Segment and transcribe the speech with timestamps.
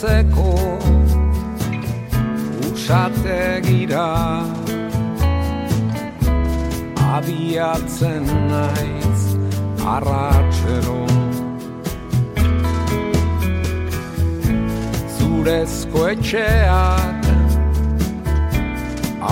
[0.00, 0.50] itxasertzeko
[2.72, 4.08] usate gira
[7.16, 9.22] abiatzen naiz
[9.94, 11.00] arratxero
[15.18, 17.22] zurezko etxeak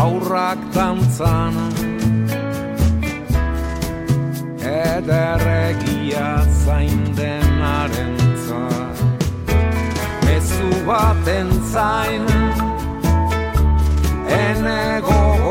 [0.05, 1.55] aurrak tantzan
[4.77, 6.31] ederregia
[6.65, 8.28] zain denaren
[10.59, 12.25] Mezu baten zain
[14.39, 15.48] ene gogoko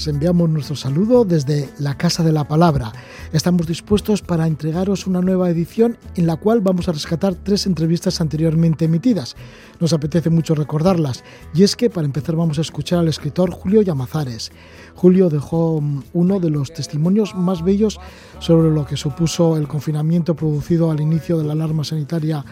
[0.00, 2.90] Os enviamos nuestro saludo desde la Casa de la Palabra.
[3.34, 8.18] Estamos dispuestos para entregaros una nueva edición en la cual vamos a rescatar tres entrevistas
[8.22, 9.36] anteriormente emitidas.
[9.78, 13.82] Nos apetece mucho recordarlas y es que para empezar vamos a escuchar al escritor Julio
[13.82, 14.52] Llamazares.
[14.94, 18.00] Julio dejó mm, uno de los testimonios más bellos
[18.38, 22.42] sobre lo que supuso el confinamiento producido al inicio de la alarma sanitaria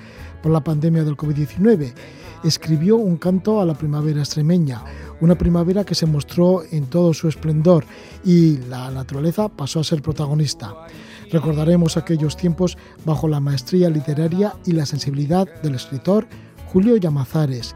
[0.43, 1.95] por la pandemia del COVID-19.
[2.45, 4.85] Escribió un canto a la primavera extremeña,
[5.21, 7.85] una primavera que se mostró en todo su esplendor
[8.25, 10.75] y la naturaleza pasó a ser protagonista.
[11.31, 16.27] Recordaremos aquellos tiempos bajo la maestría literaria y la sensibilidad del escritor
[16.73, 17.75] Julio Llamazares.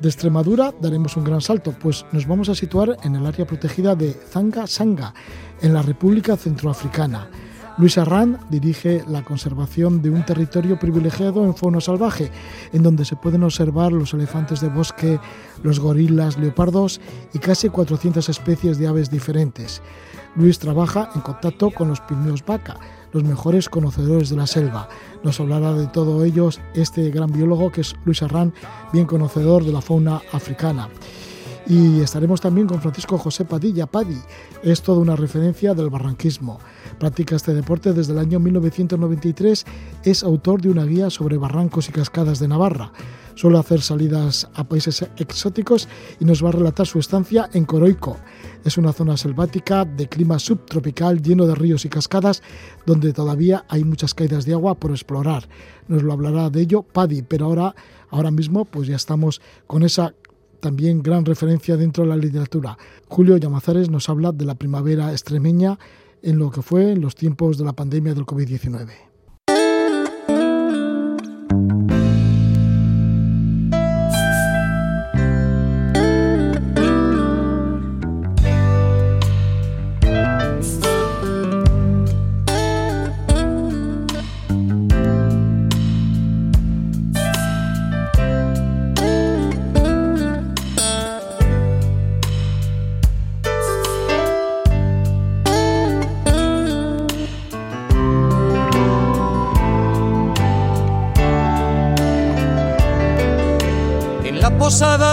[0.00, 3.94] De Extremadura daremos un gran salto, pues nos vamos a situar en el área protegida
[3.94, 5.14] de Zanga Sanga,
[5.60, 7.28] en la República Centroafricana.
[7.78, 12.30] Luis Arrand dirige la conservación de un territorio privilegiado en fauna salvaje,
[12.72, 15.18] en donde se pueden observar los elefantes de bosque,
[15.62, 17.00] los gorilas, leopardos
[17.32, 19.80] y casi 400 especies de aves diferentes.
[20.36, 22.76] Luis trabaja en contacto con los pigmeos vaca,
[23.12, 24.88] los mejores conocedores de la selva.
[25.22, 28.52] Nos hablará de todo ello este gran biólogo que es Luis Arrán,
[28.92, 30.88] bien conocedor de la fauna africana.
[31.66, 34.20] Y estaremos también con Francisco José Padilla Padi,
[34.64, 36.58] es toda una referencia del barranquismo.
[36.98, 39.64] Practica este deporte desde el año 1993,
[40.02, 42.92] es autor de una guía sobre barrancos y cascadas de Navarra.
[43.34, 45.88] Suele hacer salidas a países exóticos
[46.20, 48.18] y nos va a relatar su estancia en Coroico.
[48.64, 52.42] Es una zona selvática de clima subtropical lleno de ríos y cascadas
[52.84, 55.48] donde todavía hay muchas caídas de agua por explorar.
[55.88, 57.74] Nos lo hablará de ello Paddy, pero ahora,
[58.10, 60.14] ahora mismo pues ya estamos con esa
[60.62, 62.78] también gran referencia dentro de la literatura.
[63.08, 65.76] Julio Llamazares nos habla de la primavera extremeña
[66.22, 69.11] en lo que fue en los tiempos de la pandemia del COVID-19.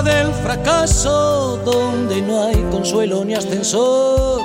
[0.04, 4.42] Del fracaso donde no hay consuelo ni ascensor.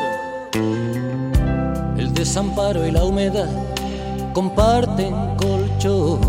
[1.97, 3.49] El desamparo y la humedad
[4.33, 6.21] comparten colchón.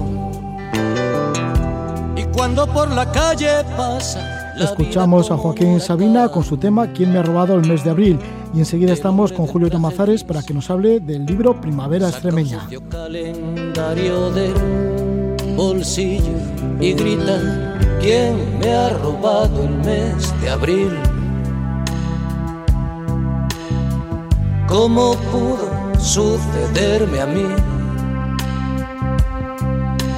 [2.16, 4.53] Y cuando por la calle pasa.
[4.58, 7.90] La Escuchamos a Joaquín Sabina con su tema ¿Quién me ha robado el mes de
[7.90, 8.19] abril?
[8.53, 12.68] Y enseguida estamos con Julio Tamazares para que nos hable del libro Primavera Extremeña.
[12.90, 14.53] calendario del
[15.57, 16.31] bolsillo
[16.80, 20.92] y gritan ¿Quién me ha robado el mes de abril?
[24.68, 25.68] ¿Cómo pudo
[25.98, 27.48] sucederme a mí?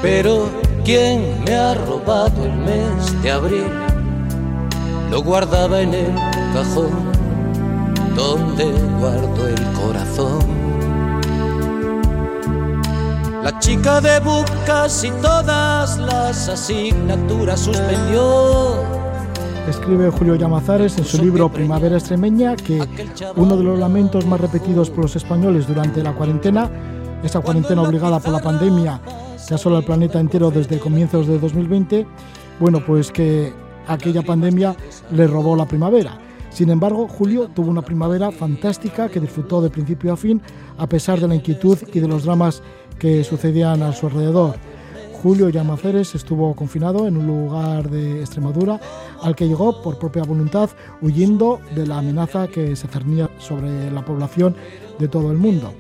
[0.02, 0.50] Pero
[0.84, 3.72] ¿quién me ha robado el mes de abril?
[5.10, 6.14] Lo guardaba en el
[6.54, 6.92] cajón
[8.18, 8.66] donde
[9.00, 10.67] guardo el corazón.
[13.68, 18.82] Chica de bucas y todas las asignaturas suspendió.
[19.68, 22.82] Escribe Julio Llamazares en su libro Primavera Extremeña que
[23.36, 26.72] uno de los lamentos más repetidos por los españoles durante la cuarentena,
[27.22, 29.02] esa cuarentena obligada por la pandemia
[29.46, 32.08] que asola el planeta entero desde comienzos de 2020,
[32.62, 33.52] bueno, pues que
[33.86, 34.78] aquella pandemia
[35.12, 36.18] le robó la primavera.
[36.52, 40.42] Sin embargo, Julio tuvo una primavera fantástica que disfrutó de principio a fin,
[40.78, 42.64] a pesar de la inquietud y de los dramas
[42.98, 44.56] que sucedían a su alrededor.
[45.22, 48.80] Julio Llamaceres estuvo confinado en un lugar de Extremadura
[49.22, 50.70] al que llegó por propia voluntad
[51.02, 54.56] huyendo de la amenaza que se cernía sobre la población
[55.00, 55.74] de todo el mundo.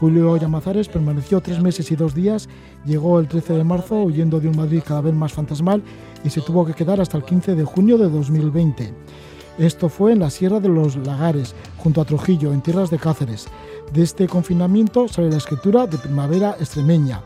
[0.00, 2.48] Julio Llamazares permaneció tres meses y dos días,
[2.86, 5.82] llegó el 13 de marzo huyendo de un Madrid cada vez más fantasmal
[6.24, 8.94] y se tuvo que quedar hasta el 15 de junio de 2020.
[9.60, 13.46] Esto fue en la Sierra de los Lagares, junto a Trujillo, en tierras de Cáceres.
[13.92, 17.20] De este confinamiento sale la escritura de Primavera Extremeña.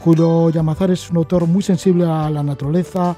[0.00, 3.14] Julio Llamazares es un autor muy sensible a la naturaleza,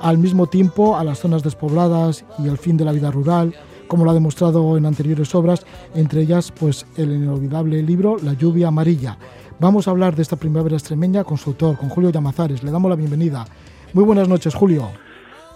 [0.00, 3.52] al mismo tiempo a las zonas despobladas y al fin de la vida rural,
[3.88, 8.68] como lo ha demostrado en anteriores obras, entre ellas pues el inolvidable libro La lluvia
[8.68, 9.18] amarilla.
[9.58, 12.62] Vamos a hablar de esta primavera extremeña con su autor, con Julio Llamazares.
[12.62, 13.46] Le damos la bienvenida.
[13.94, 14.92] Muy buenas noches, Julio.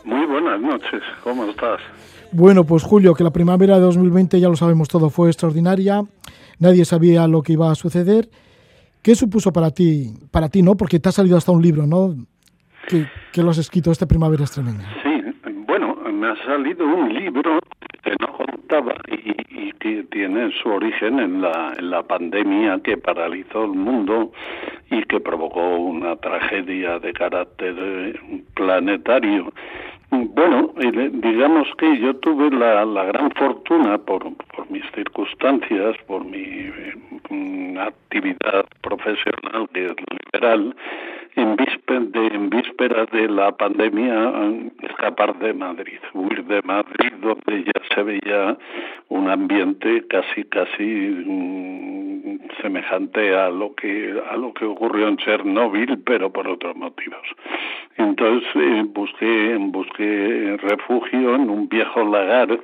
[0.03, 1.79] Muy buenas noches, ¿cómo estás?
[2.33, 6.03] Bueno, pues Julio, que la primavera de 2020 ya lo sabemos todo, fue extraordinaria.
[6.61, 8.29] Nadie sabía lo que iba a suceder.
[9.03, 10.13] ¿Qué supuso para ti?
[10.31, 10.77] Para ti, ¿no?
[10.77, 12.15] Porque te ha salido hasta un libro, ¿no?
[12.87, 14.87] Que, que lo has escrito esta primavera extremeña.
[15.03, 15.23] Sí,
[15.67, 17.59] bueno, me ha salido un libro
[18.03, 22.97] que no contaba y, y que tiene su origen en la, en la pandemia que
[22.97, 24.33] paralizó el mundo
[24.91, 28.21] y que provocó una tragedia de carácter
[28.55, 29.53] planetario.
[30.11, 34.25] Bueno, digamos que yo tuve la, la gran fortuna por,
[34.57, 40.75] por mis circunstancias, por mi eh, actividad profesional liberal,
[41.37, 41.57] en,
[42.51, 44.33] vísperas de, de la pandemia
[44.83, 48.57] escapar de Madrid, huir de Madrid donde ya se veía
[49.09, 55.99] un ambiente casi casi mmm, semejante a lo que a lo que ocurrió en Chernóbil,
[56.05, 57.27] pero por otros motivos.
[57.97, 62.59] Entonces eh, busqué busqué refugio en un viejo lagar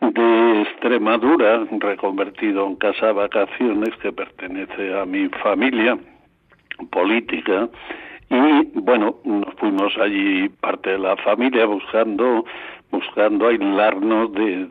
[0.00, 5.98] de Extremadura, reconvertido en casa vacaciones que pertenece a mi familia
[6.90, 7.68] política.
[8.30, 12.44] Y bueno nos fuimos allí parte de la familia buscando
[12.90, 14.66] buscando aislarnos de,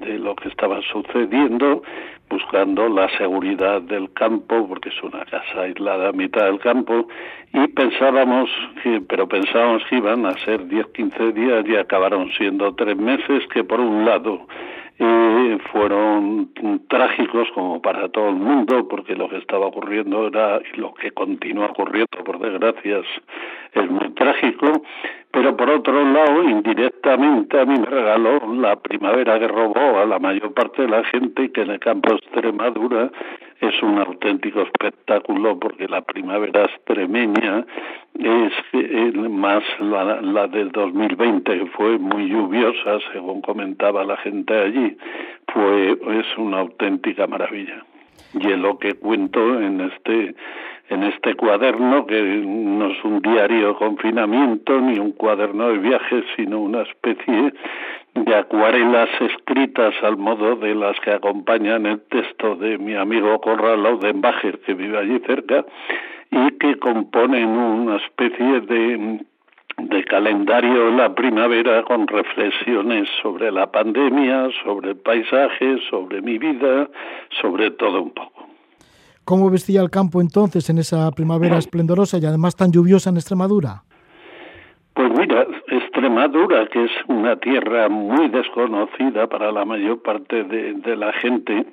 [0.00, 1.82] de, lo que estaba sucediendo
[2.28, 7.08] buscando la seguridad del campo porque es una casa aislada a mitad del campo
[7.52, 8.50] y pensábamos
[8.82, 13.46] que pero pensábamos que iban a ser 10 15 días y acabaron siendo tres meses
[13.52, 14.46] que por un lado
[14.98, 16.50] eh, fueron
[16.88, 21.10] trágicos como para todo el mundo porque lo que estaba ocurriendo era y lo que
[21.12, 23.02] continúa ocurriendo por desgracia
[23.72, 24.82] es muy trágico.
[25.30, 30.18] Pero por otro lado indirectamente a mí me regaló la primavera que robó a la
[30.18, 33.10] mayor parte de la gente que en el campo de Extremadura
[33.62, 37.64] es un auténtico espectáculo porque la primavera extremeña
[38.18, 44.52] es eh, más la, la del 2020 que fue muy lluviosa según comentaba la gente
[44.52, 44.96] allí
[45.52, 47.84] fue es una auténtica maravilla.
[48.34, 50.34] Y es lo que cuento en este
[50.88, 56.24] en este cuaderno que no es un diario de confinamiento ni un cuaderno de viajes
[56.36, 57.54] sino una especie
[58.14, 63.82] de acuarelas escritas al modo de las que acompañan el texto de mi amigo Corral
[63.82, 65.64] Laudenbacher que vive allí cerca
[66.30, 69.24] y que componen una especie de
[69.78, 76.88] de calendario la primavera con reflexiones sobre la pandemia, sobre el paisaje, sobre mi vida,
[77.40, 78.46] sobre todo un poco.
[79.24, 83.84] ¿Cómo vestía el campo entonces en esa primavera esplendorosa y además tan lluviosa en Extremadura?
[85.68, 91.64] Extremadura, que es una tierra muy desconocida para la mayor parte de, de la gente,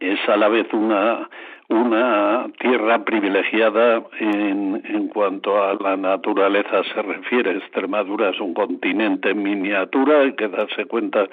[0.00, 1.28] es a la vez una
[1.68, 7.56] una tierra privilegiada en, en cuanto a la naturaleza se refiere.
[7.56, 11.26] Extremadura es un continente en miniatura, hay que darse cuenta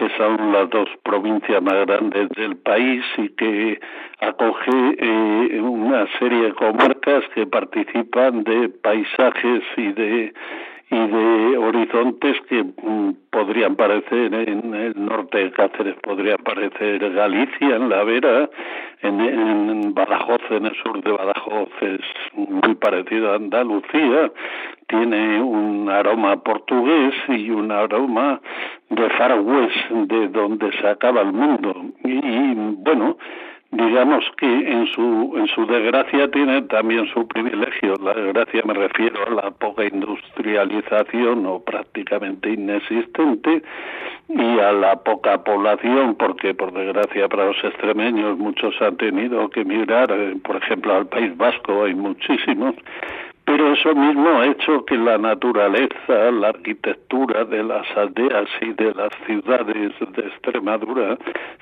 [0.00, 3.78] que son las dos provincias más grandes del país y que
[4.20, 10.32] acoge eh, una serie de comarcas que participan de paisajes y de
[10.90, 17.76] y de horizontes que mm, podrían parecer en el norte de Cáceres, podría parecer Galicia,
[17.76, 18.50] en La Vera,
[19.02, 22.00] en, Badajoz, en el sur de Badajoz es
[22.34, 24.32] muy parecido a Andalucía,
[24.88, 28.40] tiene un aroma portugués y un aroma
[28.88, 31.72] de Far West, de donde se acaba el mundo.
[32.02, 33.16] Y bueno,
[33.72, 37.94] digamos que en su en su desgracia tiene también su privilegio.
[38.02, 43.62] La desgracia me refiero a la poca industrialización o prácticamente inexistente
[44.28, 49.60] y a la poca población porque por desgracia para los extremeños muchos han tenido que
[49.60, 52.74] emigrar eh, por ejemplo al País Vasco hay muchísimos
[53.50, 58.94] pero eso mismo ha hecho que la naturaleza, la arquitectura de las aldeas y de
[58.94, 61.18] las ciudades de Extremadura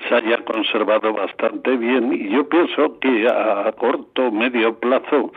[0.07, 2.13] se haya conservado bastante bien.
[2.13, 5.31] Y yo pienso que a corto o medio plazo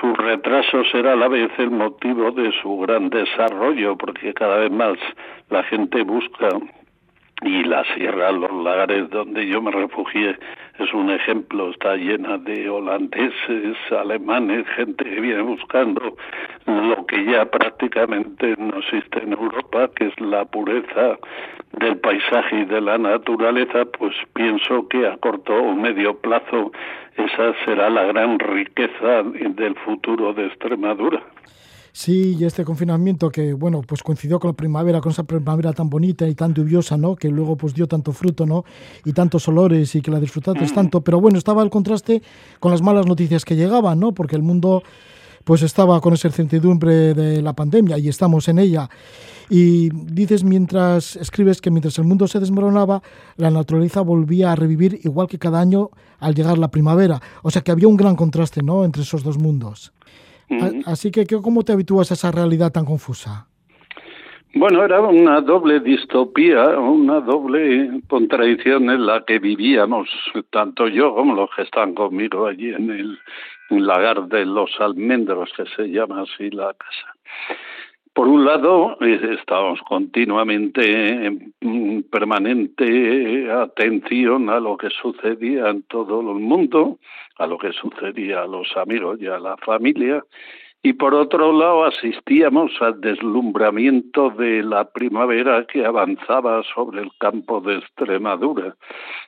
[0.00, 4.70] su retraso será a la vez el motivo de su gran desarrollo, porque cada vez
[4.70, 4.96] más
[5.50, 6.48] la gente busca
[7.42, 10.38] y la sierra, los lagares donde yo me refugié,
[10.78, 16.16] es un ejemplo, está llena de holandeses, alemanes, gente que viene buscando
[16.66, 21.18] lo que ya prácticamente no existe en Europa, que es la pureza
[21.72, 26.72] del paisaje y de la naturaleza, pues pienso que a corto o medio plazo
[27.16, 31.22] esa será la gran riqueza del futuro de Extremadura.
[31.98, 35.88] Sí, y este confinamiento que, bueno, pues coincidió con la primavera, con esa primavera tan
[35.88, 37.16] bonita y tan lluviosa, ¿no?
[37.16, 38.66] Que luego pues dio tanto fruto, ¿no?
[39.06, 40.74] Y tantos olores y que la disfrutaste mm.
[40.74, 41.00] tanto.
[41.00, 42.20] Pero bueno, estaba el contraste
[42.60, 44.12] con las malas noticias que llegaban, ¿no?
[44.12, 44.82] Porque el mundo
[45.44, 48.90] pues estaba con esa incertidumbre de la pandemia y estamos en ella.
[49.48, 53.02] Y dices mientras escribes que mientras el mundo se desmoronaba,
[53.36, 55.88] la naturaleza volvía a revivir igual que cada año
[56.18, 57.22] al llegar la primavera.
[57.42, 58.84] O sea que había un gran contraste, ¿no?
[58.84, 59.94] Entre esos dos mundos.
[60.86, 63.48] Así que, ¿cómo te habitúas a esa realidad tan confusa?
[64.54, 70.08] Bueno, era una doble distopía, una doble contradicción en la que vivíamos,
[70.50, 73.18] tanto yo como los que están conmigo allí en el
[73.68, 77.16] lagar de los almendros, que se llama así la casa.
[78.16, 86.40] Por un lado, estábamos continuamente en permanente atención a lo que sucedía en todo el
[86.40, 86.98] mundo,
[87.36, 90.24] a lo que sucedía a los amigos y a la familia,
[90.86, 97.60] y por otro lado asistíamos al deslumbramiento de la primavera que avanzaba sobre el campo
[97.60, 98.76] de Extremadura.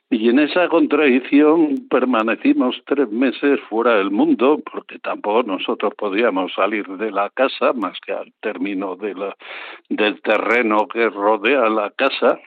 [0.09, 6.87] Y en esa contradicción permanecimos tres meses fuera del mundo, porque tampoco nosotros podíamos salir
[6.87, 12.39] de la casa más que al término del terreno que rodea la casa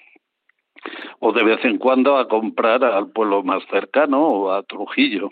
[1.21, 5.31] o de vez en cuando a comprar al pueblo más cercano o a Trujillo,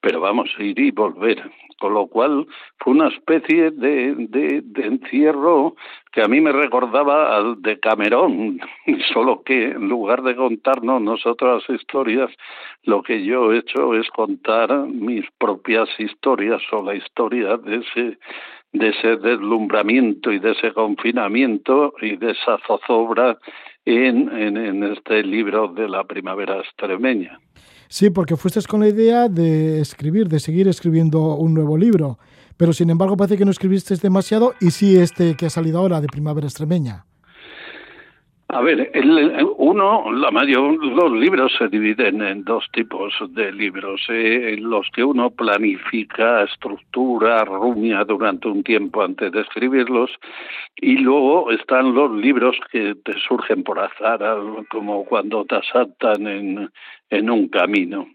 [0.00, 1.42] pero vamos a ir y volver.
[1.78, 2.46] Con lo cual
[2.78, 5.74] fue una especie de, de, encierro
[6.12, 8.60] que a mí me recordaba al de Camerón,
[9.12, 12.30] solo que en lugar de contarnos nosotras historias,
[12.84, 18.18] lo que yo he hecho es contar mis propias historias o la historia de ese
[18.72, 23.36] de ese deslumbramiento y de ese confinamiento y de esa zozobra
[23.84, 27.40] en, este libro de la primavera extremeña.
[27.88, 32.18] Sí, porque fuiste con la idea de escribir, de seguir escribiendo un nuevo libro,
[32.56, 36.00] pero sin embargo parece que no escribiste demasiado y sí este que ha salido ahora
[36.00, 37.04] de primavera extremeña.
[38.54, 44.02] A ver, el, uno, la mayor, los libros se dividen en dos tipos de libros,
[44.10, 50.10] eh, los que uno planifica, estructura, rumia durante un tiempo antes de escribirlos,
[50.76, 54.20] y luego están los libros que te surgen por azar,
[54.70, 56.70] como cuando te asaltan en,
[57.12, 58.08] en un camino.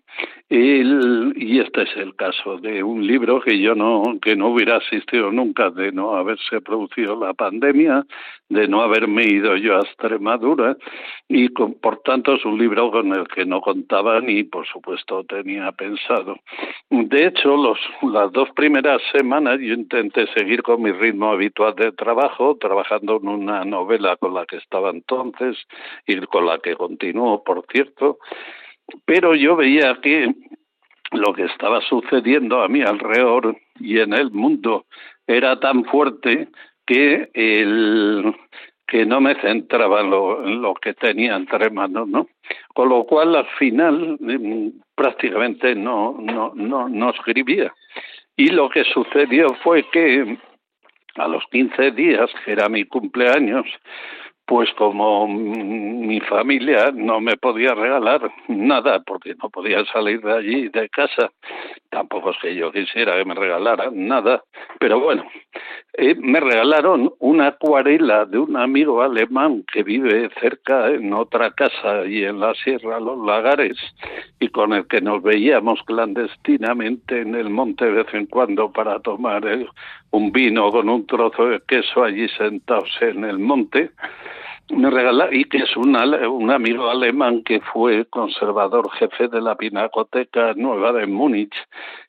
[0.49, 5.29] Y este es el caso de un libro que yo no, que no hubiera asistido
[5.29, 8.05] nunca de no haberse producido la pandemia,
[8.47, 10.77] de no haberme ido yo a Extremadura,
[11.27, 15.73] y por tanto es un libro con el que no contaba ni por supuesto tenía
[15.73, 16.37] pensado.
[16.89, 17.57] De hecho,
[18.03, 23.27] las dos primeras semanas yo intenté seguir con mi ritmo habitual de trabajo, trabajando en
[23.27, 25.57] una novela con la que estaba entonces
[26.07, 28.19] y con la que continúo, por cierto,
[29.06, 30.34] pero yo veía que
[31.12, 34.86] lo que estaba sucediendo a mi alrededor y en el mundo
[35.25, 36.50] era tan fuerte
[36.86, 38.34] que el
[38.88, 42.27] que no me centraba en lo, que tenía entre manos, ¿no?
[42.74, 47.74] Con lo cual al final mm, prácticamente no, no, no, no escribía.
[48.38, 50.38] Y lo que sucedió fue que
[51.15, 53.65] a los 15 días, que era mi cumpleaños,
[54.47, 60.69] pues como mi familia no me podía regalar nada porque no podía salir de allí
[60.69, 61.29] de casa
[61.89, 64.41] tampoco es que yo quisiera que me regalaran nada
[64.79, 65.29] pero bueno
[65.99, 72.05] eh, me regalaron una acuarela de un amigo alemán que vive cerca en otra casa
[72.05, 73.77] y en la Sierra Los Lagares
[74.39, 78.99] y con el que nos veíamos clandestinamente en el monte de vez en cuando para
[78.99, 79.43] tomar
[80.11, 83.89] un vino con un trozo de queso allí sentados en el monte
[84.69, 89.55] me regala y que es un, un amigo alemán que fue conservador jefe de la
[89.55, 91.55] Pinacoteca Nueva de Múnich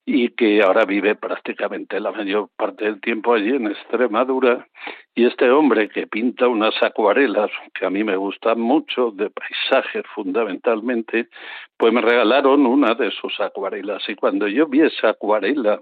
[0.05, 4.67] y que ahora vive prácticamente la mayor parte del tiempo allí en Extremadura.
[5.15, 10.05] Y este hombre que pinta unas acuarelas que a mí me gustan mucho de paisajes
[10.15, 11.29] fundamentalmente
[11.77, 14.03] pues me regalaron una de sus acuarelas.
[14.09, 15.81] Y cuando yo vi esa acuarela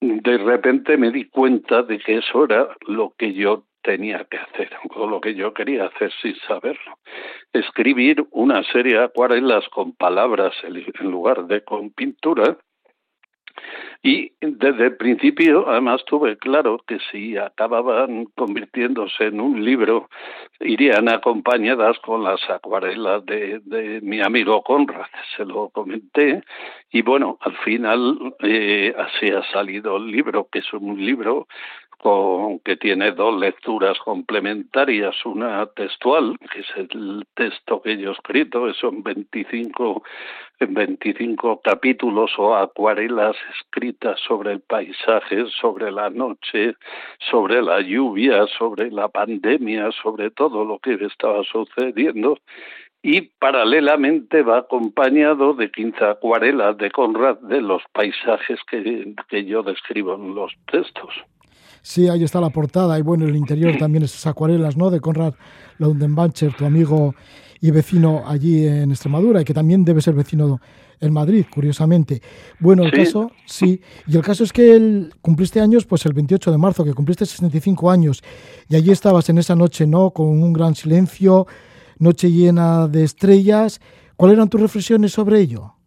[0.00, 4.70] de repente me di cuenta de que eso era lo que yo tenía que hacer,
[4.94, 6.98] o lo que yo quería hacer sin saberlo.
[7.52, 12.56] Escribir una serie de acuarelas con palabras en lugar de con pintura,
[14.02, 20.08] Y desde el principio, además, tuve claro que si acababan convirtiéndose en un libro,
[20.60, 25.06] irían acompañadas con las acuarelas de, de mi amigo Conrad.
[25.36, 26.42] Se lo comenté.
[26.90, 31.46] Y bueno, al final eh, así ha salido el libro, que es un libro
[32.02, 38.12] con, que tiene dos lecturas complementarias, una textual, que es el texto que yo he
[38.12, 40.02] escrito, son 25,
[40.60, 46.74] 25 capítulos o acuarelas escritas sobre el paisaje, sobre la noche,
[47.30, 52.38] sobre la lluvia, sobre la pandemia, sobre todo lo que estaba sucediendo,
[53.02, 59.62] y paralelamente va acompañado de 15 acuarelas de Conrad de los paisajes que, que yo
[59.62, 61.14] describo en los textos.
[61.82, 64.90] Sí, ahí está la portada y bueno, el interior también esas acuarelas, ¿no?
[64.90, 65.34] De Conrad
[65.78, 67.14] Laundenbancher, tu amigo
[67.60, 70.60] y vecino allí en Extremadura y que también debe ser vecino
[71.00, 72.20] en Madrid, curiosamente.
[72.58, 76.50] Bueno, el caso, sí, y el caso es que él, cumpliste años pues el 28
[76.50, 78.22] de marzo, que cumpliste 65 años
[78.68, 80.10] y allí estabas en esa noche, ¿no?
[80.10, 81.46] Con un gran silencio,
[81.98, 83.80] noche llena de estrellas.
[84.16, 85.79] ¿Cuáles eran tus reflexiones sobre ello?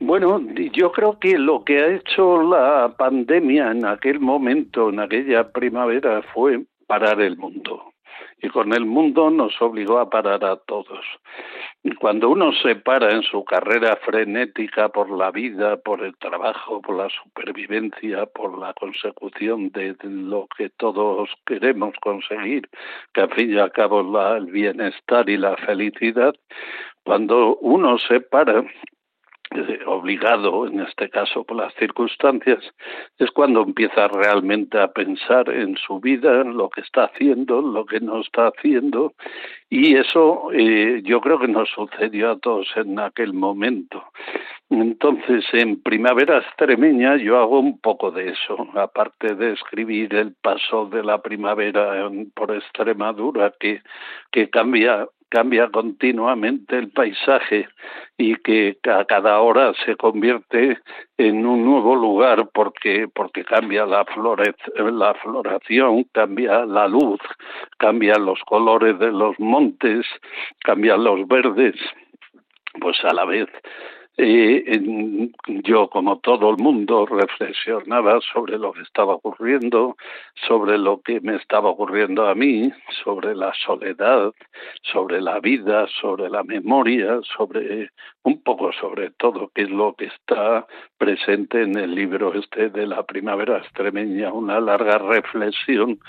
[0.00, 0.40] Bueno,
[0.72, 6.22] yo creo que lo que ha hecho la pandemia en aquel momento, en aquella primavera,
[6.22, 7.92] fue parar el mundo.
[8.40, 11.04] Y con el mundo nos obligó a parar a todos.
[11.98, 16.96] Cuando uno se para en su carrera frenética por la vida, por el trabajo, por
[16.96, 22.68] la supervivencia, por la consecución de lo que todos queremos conseguir,
[23.12, 26.34] que al fin y al cabo la, el bienestar y la felicidad,
[27.02, 28.64] cuando uno se para
[29.86, 32.62] obligado, en este caso por las circunstancias,
[33.18, 37.72] es cuando empieza realmente a pensar en su vida, en lo que está haciendo, en
[37.72, 39.14] lo que no está haciendo,
[39.70, 44.02] y eso eh, yo creo que nos sucedió a todos en aquel momento.
[44.70, 50.86] Entonces, en Primavera Extremeña yo hago un poco de eso, aparte de escribir el paso
[50.86, 53.80] de la primavera por Extremadura, que,
[54.30, 57.68] que cambia cambia continuamente el paisaje
[58.16, 60.78] y que a cada hora se convierte
[61.16, 64.04] en un nuevo lugar porque porque cambia la
[64.76, 67.20] la floración, cambia la luz,
[67.78, 70.06] cambian los colores de los montes,
[70.60, 71.76] cambian los verdes,
[72.80, 73.48] pues a la vez
[74.20, 75.30] eh,
[75.62, 79.96] yo, como todo el mundo, reflexionaba sobre lo que estaba ocurriendo,
[80.46, 82.72] sobre lo que me estaba ocurriendo a mí,
[83.04, 84.32] sobre la soledad,
[84.82, 87.90] sobre la vida, sobre la memoria, sobre
[88.24, 90.66] un poco sobre todo, que es lo que está
[90.98, 96.00] presente en el libro este de la primavera extremeña, una larga reflexión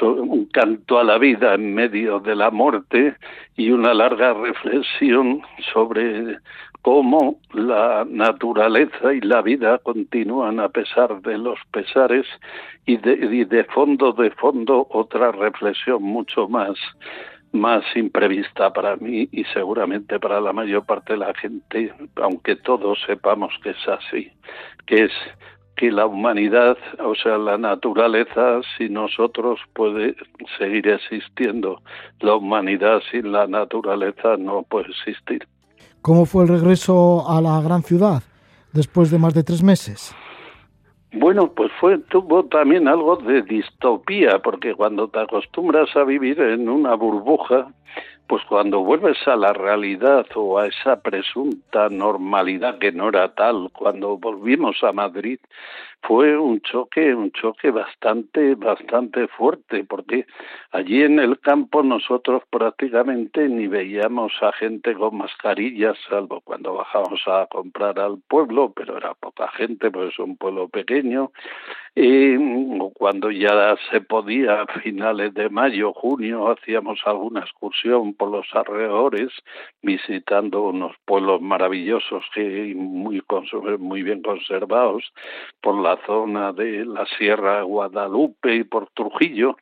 [0.00, 3.16] un canto a la vida en medio de la muerte
[3.56, 6.38] y una larga reflexión sobre
[6.82, 12.26] cómo la naturaleza y la vida continúan a pesar de los pesares
[12.84, 16.76] y de, fondo, de fondo, otra reflexión mucho más
[17.52, 22.98] más imprevista para mí y seguramente para la mayor parte de la gente, aunque todos
[23.06, 24.32] sepamos que es así,
[24.86, 25.12] que es
[25.76, 30.16] que la humanidad, o sea, la naturaleza, sin nosotros puede
[30.58, 31.82] seguir existiendo.
[32.20, 35.46] La humanidad sin la naturaleza no puede existir.
[36.02, 38.24] ¿Cómo fue el regreso a la gran ciudad
[38.72, 40.12] después de más de tres meses?
[41.12, 46.68] Bueno, pues fue tuvo también algo de distopía, porque cuando te acostumbras a vivir en
[46.68, 47.68] una burbuja,
[48.32, 53.68] pues cuando vuelves a la realidad o a esa presunta normalidad que no era tal,
[53.74, 55.38] cuando volvimos a Madrid,
[56.00, 60.26] fue un choque, un choque bastante, bastante fuerte, porque
[60.70, 67.20] allí en el campo nosotros prácticamente ni veíamos a gente con mascarillas, salvo cuando bajábamos
[67.26, 71.32] a comprar al pueblo, pero era poca gente, pues es un pueblo pequeño,
[71.94, 72.38] y
[72.94, 79.30] cuando ya se podía, a finales de mayo, junio, hacíamos alguna excursión por los alrededores,
[79.82, 83.22] visitando unos pueblos maravillosos que muy,
[83.78, 85.12] muy bien conservados
[85.60, 89.56] por la zona de la Sierra Guadalupe y por Trujillo,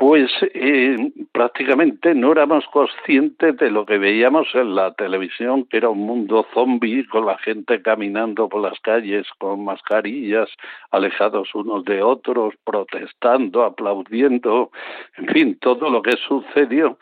[0.00, 5.90] pues eh, prácticamente no éramos conscientes de lo que veíamos en la televisión, que era
[5.90, 10.48] un mundo zombie con la gente caminando por las calles con mascarillas,
[10.90, 14.70] alejados unos de otros, protestando, aplaudiendo,
[15.18, 16.96] en fin, todo lo que sucedió.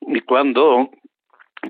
[0.00, 0.90] Y cuando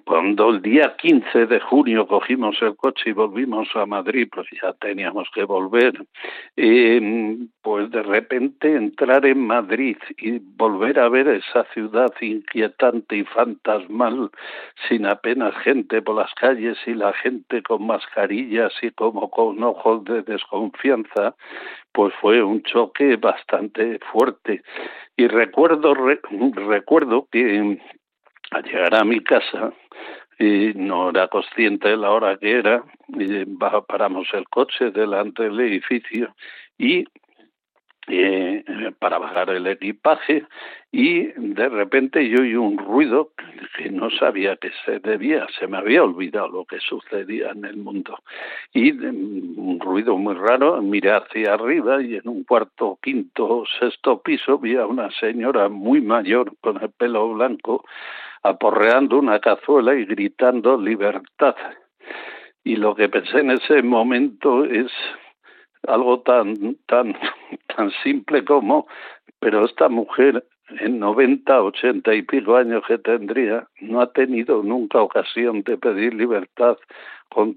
[0.04, 4.72] cuando el día 15 de junio cogimos el coche y volvimos a Madrid, pues ya
[4.74, 5.94] teníamos que volver,
[6.56, 13.24] eh, pues de repente entrar en Madrid y volver a ver esa ciudad inquietante y
[13.24, 14.30] fantasmal,
[14.88, 20.04] sin apenas gente por las calles y la gente con mascarillas y como con ojos
[20.04, 21.34] de desconfianza,
[21.92, 24.62] pues fue un choque bastante fuerte.
[25.16, 27.78] Y recuerdo, recuerdo que
[28.50, 29.72] al llegar a mi casa
[30.38, 33.44] y no era consciente de la hora que era, y
[33.86, 36.34] paramos el coche delante del edificio
[36.78, 37.04] y
[38.08, 38.64] eh,
[38.98, 40.44] para bajar el equipaje
[40.90, 43.30] y de repente yo oí un ruido
[43.76, 47.76] que no sabía que se debía, se me había olvidado lo que sucedía en el
[47.76, 48.18] mundo
[48.72, 54.58] y un ruido muy raro, miré hacia arriba y en un cuarto, quinto, sexto piso
[54.58, 57.84] vi a una señora muy mayor con el pelo blanco
[58.42, 61.54] aporreando una cazuela y gritando libertad.
[62.64, 64.90] Y lo que pensé en ese momento es
[65.92, 67.16] algo tan, tan,
[67.76, 68.86] tan simple como,
[69.38, 70.44] pero esta mujer
[70.78, 76.14] en 90, 80 y pico años que tendría, no ha tenido nunca ocasión de pedir
[76.14, 76.76] libertad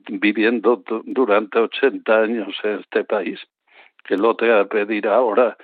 [0.09, 3.39] viviendo durante 80 años en este país.
[4.05, 5.55] Que lo tenga que pedir ahora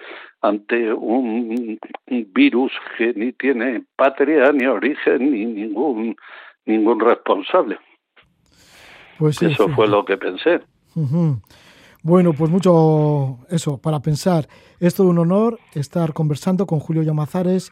[0.42, 1.78] ante un,
[2.08, 6.16] virus que ni tiene patria, ni origen, ni ningún,
[6.66, 7.78] ningún responsable.
[9.18, 10.62] Pues Eso fue lo que pensé.
[12.02, 14.48] Bueno, pues mucho eso para pensar.
[14.80, 17.72] Es todo un honor estar conversando con Julio Llamazares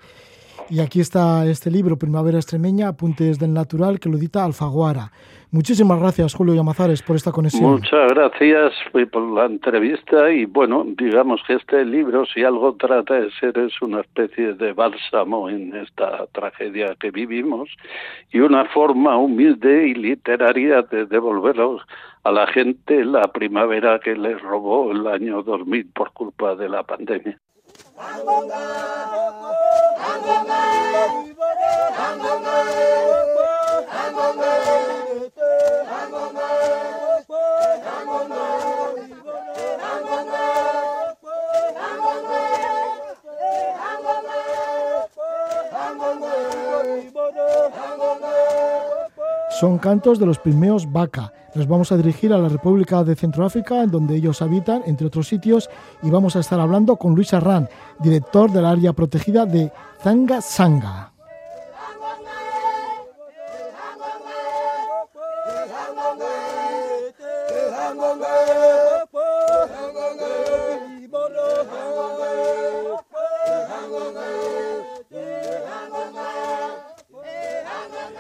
[0.70, 5.12] y aquí está este libro, Primavera Extremeña, Apuntes del Natural, que lo edita Alfaguara.
[5.50, 7.72] Muchísimas gracias, Julio Llamazares, por esta conexión.
[7.72, 8.74] Muchas gracias
[9.12, 13.82] por la entrevista y bueno, digamos que este libro, si algo trata de ser, es
[13.82, 17.70] una especie de bálsamo en esta tragedia que vivimos
[18.32, 21.56] y una forma humilde y literaria de devolver
[22.24, 26.84] a la gente la primavera que les robó el año 2000 por culpa de la
[26.84, 27.40] pandemia.
[27.98, 28.64] Angonga!
[30.10, 30.62] Angonga!
[32.06, 32.58] Angonga!
[32.58, 33.68] Angonga!
[33.98, 34.52] Angonga!
[38.08, 38.28] Angonga!
[38.28, 38.44] Angonga!
[45.78, 46.28] Angonga!
[47.84, 48.87] Angonga!
[49.60, 51.34] Son cantos de los pigmeos Vaca.
[51.56, 55.28] Nos vamos a dirigir a la República de Centroáfrica, en donde ellos habitan, entre otros
[55.28, 55.68] sitios,
[56.04, 57.68] y vamos a estar hablando con Luis Arran,
[58.00, 59.72] director del área protegida de
[60.04, 61.17] Zanga Sanga.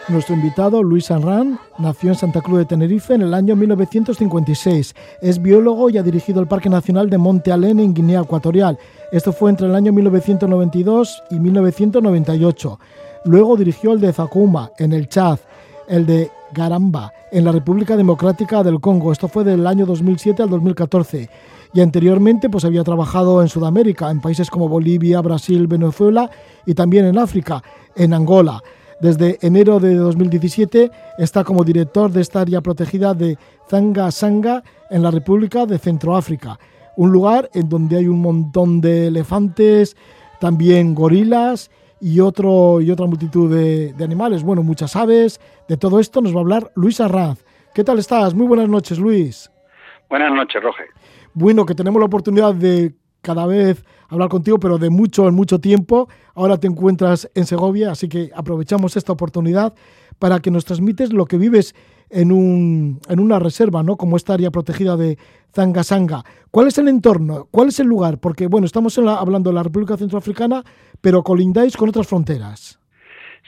[0.10, 4.96] Nuestro invitado, Luis Arran, nació en Santa Cruz de Tenerife en el año 1956.
[5.22, 8.80] Es biólogo y ha dirigido el Parque Nacional de Monte Alén en Guinea Ecuatorial.
[9.12, 12.80] Esto fue entre el año 1992 y 1998.
[13.26, 15.40] Luego dirigió el de Zakuma en el Chad,
[15.90, 19.12] el de Garamba en la República Democrática del Congo.
[19.12, 21.30] Esto fue del año 2007 al 2014.
[21.74, 26.32] Y anteriormente pues había trabajado en Sudamérica, en países como Bolivia, Brasil, Venezuela
[26.66, 27.62] y también en África,
[27.94, 28.64] en Angola.
[29.00, 33.38] Desde enero de 2017 está como director de esta área protegida de
[33.70, 36.58] Zanga Sanga en la República de Centroáfrica,
[36.96, 39.96] un lugar en donde hay un montón de elefantes,
[40.40, 41.70] también gorilas
[42.02, 45.40] y, otro, y otra multitud de, animales, bueno, muchas aves.
[45.68, 47.46] De todo esto nos va a hablar Luis Arraz.
[47.76, 48.34] ¿Qué tal estás?
[48.34, 49.52] Muy buenas noches, Luis.
[50.10, 50.88] Buenas noches, Roger.
[51.36, 55.60] Bueno, que tenemos la oportunidad de cada vez hablar contigo, pero de mucho en mucho
[55.60, 56.08] tiempo.
[56.36, 59.74] Ahora te encuentras en Segovia, así que aprovechamos esta oportunidad
[60.20, 61.76] para que nos transmites lo que vives
[62.10, 63.98] en, un, en una reserva, ¿no?
[63.98, 65.18] Como esta área protegida de
[65.54, 66.24] Zangasanga.
[66.52, 67.48] ¿Cuál es el entorno?
[67.52, 68.20] ¿Cuál es el lugar?
[68.20, 70.64] Porque, bueno, estamos hablando de la República Centroafricana,
[71.02, 72.80] pero colindáis con otras fronteras.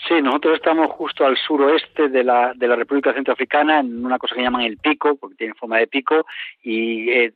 [0.07, 4.33] Sí, nosotros estamos justo al suroeste de la, de la República Centroafricana, en una cosa
[4.33, 6.25] que llaman el pico, porque tiene forma de pico,
[6.63, 7.33] y eh,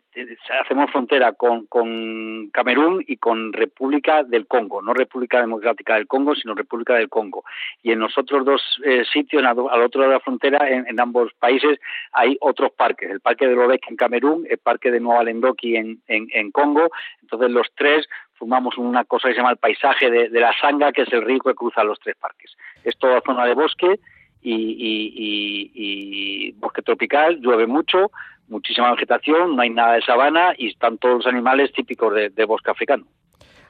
[0.62, 6.36] hacemos frontera con, con Camerún y con República del Congo, no República Democrática del Congo,
[6.36, 7.44] sino República del Congo.
[7.82, 11.34] Y en los otros dos eh, sitios, al otro lado de la frontera, en, ambos
[11.34, 11.80] países,
[12.14, 13.12] hay otros parques.
[13.12, 16.90] El Parque de Lobek en Camerún, el Parque de Nueva Lendoki en, en, en Congo.
[17.22, 18.08] Entonces los tres
[18.44, 21.40] formamos una cosa que se llama el paisaje de, la Sanga, que es el río
[21.40, 22.52] que cruza los tres parques.
[22.84, 24.02] Es toda zona de bosque
[24.42, 25.72] y,
[26.58, 28.12] bosque tropical, llueve mucho,
[28.50, 32.72] muchísima vegetación, no hay nada de sabana y están todos los animales típicos de, bosque
[32.72, 33.06] africano.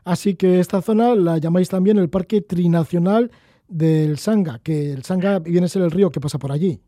[0.06, 3.30] Así que esta zona la llamáis también el Parque Trinacional
[3.68, 6.80] del Sanga, que el Sanga viene a ser el río que pasa por allí.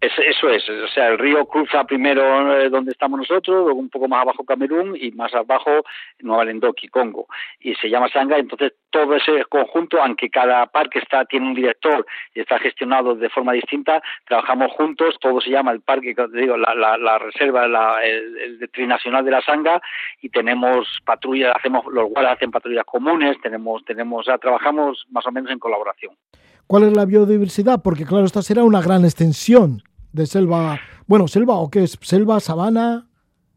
[0.00, 4.08] Eso es, o sea, el río cruza primero eh, donde estamos nosotros, luego un poco
[4.08, 5.84] más abajo Camerún y más abajo
[6.20, 7.26] Nueva Lendoki, Congo,
[7.60, 12.06] y se llama Sanga, entonces todo ese conjunto, aunque cada parque está tiene un director
[12.34, 17.18] y está gestionado de forma distinta, trabajamos juntos, todo se llama el parque, digo, la,
[17.18, 19.82] reserva, la, el, trinacional de la Sanga,
[20.22, 25.50] y tenemos patrullas, hacemos, los guardas hacen patrullas comunes, tenemos, tenemos, trabajamos más o menos
[25.50, 26.14] en colaboración.
[26.66, 27.82] ¿Cuál es la biodiversidad?
[27.82, 29.82] Porque claro, esta será una gran extensión
[30.12, 33.09] de selva, bueno, selva o qué es, selva, sabana.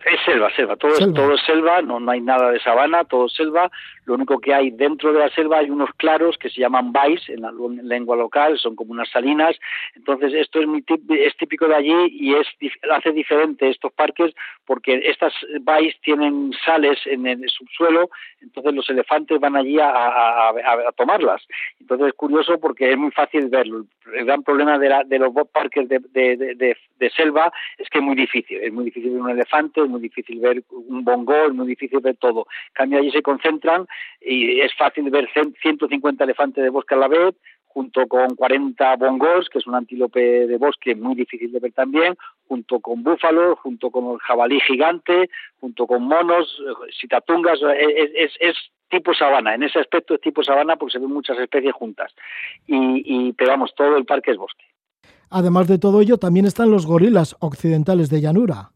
[0.05, 3.27] Es selva, selva, todo, Es, todo es selva, no, no hay nada de sabana, todo
[3.27, 3.71] es selva.
[4.05, 7.21] Lo único que hay dentro de la selva hay unos claros que se llaman bais
[7.29, 7.51] en la
[7.83, 9.57] lengua local, son como unas salinas.
[9.95, 12.47] Entonces, esto es, muy es típico de allí y es
[12.91, 14.33] hace diferente estos parques
[14.65, 18.09] porque estas bais tienen sales en el subsuelo,
[18.41, 21.45] entonces los elefantes van allí a, a, a, tomarlas.
[21.79, 23.85] Entonces, es curioso porque es muy fácil verlo.
[24.13, 25.99] El gran problema de, la, de los parques de,
[27.03, 28.59] de selva es que es muy difícil.
[28.61, 32.17] Es muy difícil ver un elefante, muy difícil ver un bongo, es muy difícil ver
[32.17, 32.47] todo.
[32.69, 33.87] En cambio, allí se concentran
[34.21, 37.35] y es fácil ver 150 elefantes de bosque a la vez,
[37.73, 42.15] junto con 40 bongos, que es un antílope de bosque muy difícil de ver también,
[42.47, 45.29] junto con búfalos, junto con el jabalí gigante,
[45.59, 46.61] junto con monos,
[46.99, 48.55] sitatungas, es, es, es
[48.93, 52.13] tipo sabana, en ese aspecto es tipo sabana porque se ven muchas especies juntas.
[52.67, 54.65] Y, pero vamos, todo el parque es bosque.
[55.31, 58.69] Además de todo ello, también están los gorilas occidentales de llanura.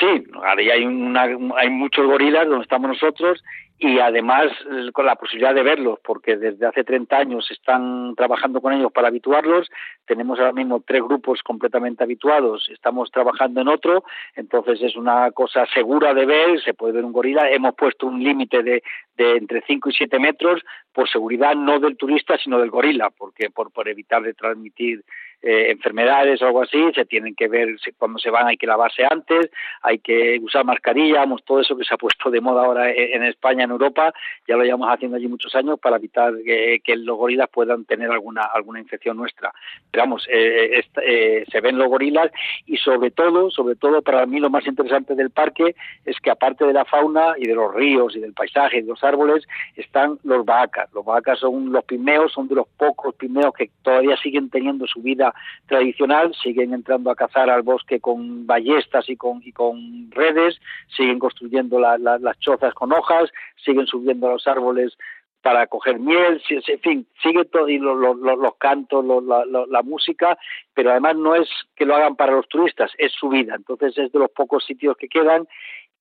[0.00, 1.22] Sí, ahí hay, una,
[1.56, 3.42] hay muchos gorilas donde estamos nosotros
[3.78, 4.52] y además
[4.92, 9.08] con la posibilidad de verlos, porque desde hace 30 años están trabajando con ellos para
[9.08, 9.68] habituarlos.
[10.06, 14.04] Tenemos ahora mismo tres grupos completamente habituados, estamos trabajando en otro,
[14.36, 17.50] entonces es una cosa segura de ver, se puede ver un gorila.
[17.50, 18.82] Hemos puesto un límite de,
[19.18, 23.72] entre 5 y 7 metros por seguridad no del turista, sino del gorila, porque por,
[23.72, 25.04] por evitar de transmitir
[25.46, 29.02] eh, enfermedades o algo así, se tienen que ver cuando se van, hay que lavarse
[29.08, 29.50] antes,
[29.82, 33.64] hay que usar mascarilla, todo eso que se ha puesto de moda ahora en España,
[33.64, 34.14] en Europa,
[34.48, 38.42] ya lo llevamos haciendo allí muchos años para evitar que, los gorilas puedan tener alguna
[38.42, 39.52] alguna infección nuestra.
[39.90, 42.30] Pero vamos, eh, eh, se ven los gorilas
[42.66, 45.74] y sobre todo, sobre todo para mí lo más interesante del parque
[46.06, 48.88] es que aparte de la fauna y de los ríos y del paisaje y de
[48.88, 50.90] los árboles, están los vacas.
[50.94, 55.02] Los vacas son los pimeos, son de los pocos pimeos que todavía siguen teniendo su
[55.02, 55.33] vida
[55.66, 60.60] tradicional, siguen entrando a cazar al bosque con ballestas y con, y con redes,
[60.96, 63.30] siguen construyendo las chozas con hojas,
[63.64, 64.96] siguen subiendo a los árboles
[65.44, 70.38] para coger miel, en fin, sigue todo y los cantos, la, música,
[70.72, 73.54] pero además no es que lo hagan para los turistas, es su vida.
[73.54, 75.46] Entonces es de los pocos sitios que quedan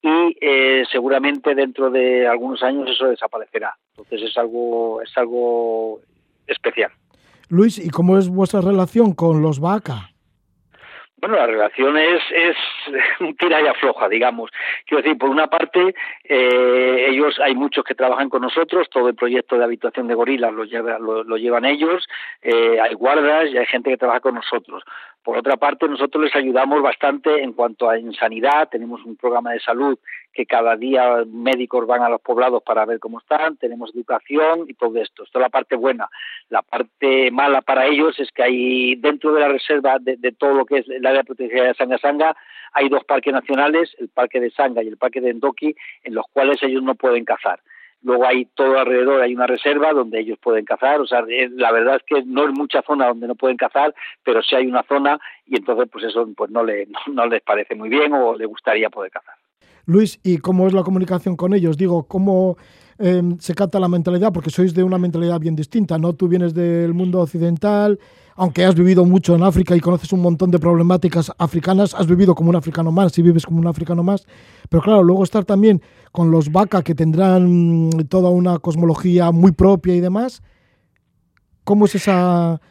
[0.02, 3.76] y eh, seguramente dentro de algunos años eso desaparecerá.
[3.98, 6.00] Entonces es algo es algo
[6.48, 6.92] especial.
[7.54, 10.10] Luis, ¿y cómo es vuestra relación con los vaca?
[11.18, 12.58] Bueno, la relación es, es
[13.38, 13.68] tira y
[14.10, 14.50] digamos.
[14.88, 19.16] Quiero decir, por una parte, eh, ellos, hay muchos que trabajan con nosotros, todo el
[19.16, 22.08] proyecto de habitación de gorilas lo, lleva, lo, lo llevan ellos,
[22.42, 24.84] eh, hay guardas y hay gente que trabaja con nosotros.
[25.24, 29.54] Por otra parte, nosotros les ayudamos bastante en cuanto a en sanidad, tenemos un programa
[29.54, 29.98] de salud
[30.34, 34.74] que cada día médicos van a los poblados para ver cómo están, tenemos educación y
[34.74, 35.24] todo esto.
[35.24, 36.10] Esto es la parte buena.
[36.50, 40.56] La parte mala para ellos es que hay dentro de la reserva de, de todo
[40.56, 42.36] lo que es el área protegida de Sanga Sanga,
[42.74, 46.26] hay dos parques nacionales, el parque de Sanga y el parque de Endoki, en los
[46.32, 47.60] cuales ellos no pueden cazar
[48.04, 51.24] luego hay todo alrededor, hay una reserva donde ellos pueden cazar, o sea,
[51.56, 54.68] la verdad es que no es mucha zona donde no pueden cazar, pero sí hay
[54.68, 58.36] una zona y entonces pues eso pues no, le, no, les parece muy bien o
[58.36, 59.36] le gustaría poder cazar.
[59.86, 61.78] Luis, ¿y cómo es la comunicación con ellos?
[61.78, 62.58] Digo, ¿cómo
[63.00, 64.32] eh, se capta la mentalidad?
[64.32, 66.14] Porque sois de una mentalidad bien distinta, ¿no?
[66.14, 68.00] Tú vienes del mundo occidental,
[68.36, 72.36] aunque has vivido mucho en África y conoces un montón de problemáticas africanas, has vivido
[72.36, 74.26] como un africano más y vives como un africano más,
[74.70, 79.96] pero claro, luego estar también con los vaca que tendrán toda una cosmología muy propia
[79.96, 80.42] y demás,
[81.64, 82.62] ¿cómo es esa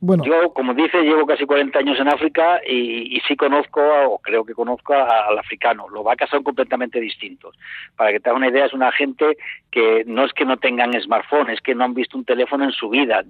[0.00, 4.54] Yo, como dice, llevo casi 40 años en África y, sí conozco, o creo que
[4.54, 5.88] conozco al africano.
[5.90, 7.54] Los vacas son completamente distintos.
[7.96, 9.36] Para que te hagas una idea, es una gente
[9.70, 12.72] que no es que no tengan smartphone, es que no han visto un teléfono en
[12.72, 13.24] su vida.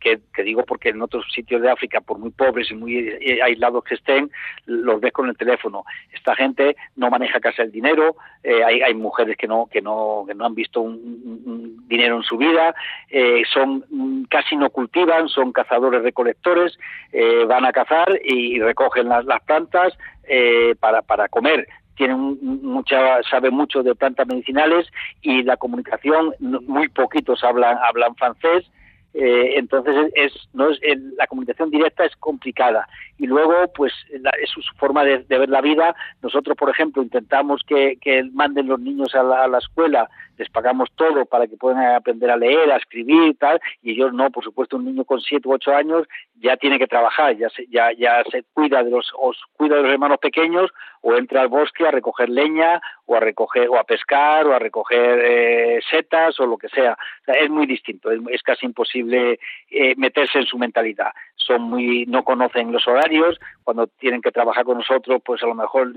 [0.00, 3.84] que, digo porque en otros sitios de África, por muy pobres y muy eh, aislados
[3.84, 4.30] que estén,
[4.66, 5.84] los ves con el teléfono.
[6.12, 10.24] Esta gente no maneja casi el dinero, eh, hay, hay, mujeres que no, que no,
[10.26, 12.74] que no han visto un, dinero en su vida,
[13.08, 16.78] eh, son casi no cultivan, son cazadores recolectores,
[17.12, 21.66] eh, van a cazar y recogen las, plantas eh, para, para comer.
[21.96, 24.86] Tienen mucha sabe mucho de plantas medicinales
[25.20, 28.70] y la comunicación muy poquitos hablan hablan francés
[29.12, 30.78] Eh, entonces es, no es,
[31.16, 32.88] la comunicación directa es complicada.
[33.18, 35.94] Y luego pues es su forma de, ver la vida.
[36.22, 37.98] Nosotros por ejemplo intentamos que,
[38.32, 40.08] manden los niños a la, escuela
[40.40, 44.30] les pagamos todo para que puedan aprender a leer a escribir tal y ellos no
[44.30, 47.66] por supuesto un niño con siete u ocho años ya tiene que trabajar ya se,
[47.66, 50.70] ya ya se cuida de los os cuida de los hermanos pequeños
[51.02, 54.58] o entra al bosque a recoger leña o a recoger o a pescar o a
[54.58, 56.96] recoger eh, setas o lo que sea.
[57.26, 59.38] es muy distinto, es, casi imposible
[59.70, 61.12] eh, meterse en su mentalidad.
[61.58, 65.92] Muy no conocen los horarios, cuando tienen que trabajar con nosotros, pues a lo mejor